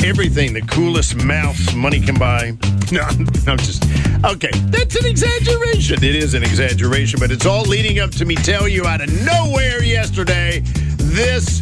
[0.03, 2.57] everything, the coolest mouse money can buy.
[2.89, 3.83] No, I'm just
[4.23, 4.49] okay.
[4.67, 6.01] That's an exaggeration.
[6.05, 9.09] It is an exaggeration, but it's all leading up to me tell you out of
[9.25, 10.61] nowhere yesterday.
[10.95, 11.59] This,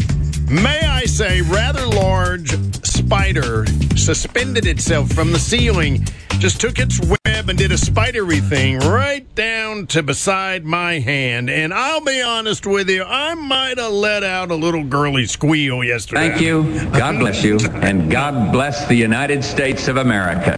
[0.49, 2.51] may I say, rather large
[2.85, 3.65] spider
[3.95, 6.05] suspended itself from the ceiling,
[6.39, 11.49] just took its web and did a spidery thing right down to beside my hand.
[11.49, 15.83] And I'll be honest with you, I might have let out a little girly squeal
[15.83, 16.29] yesterday.
[16.29, 16.63] Thank you.
[16.91, 17.59] God bless you.
[17.59, 20.57] And God bless the United States of America.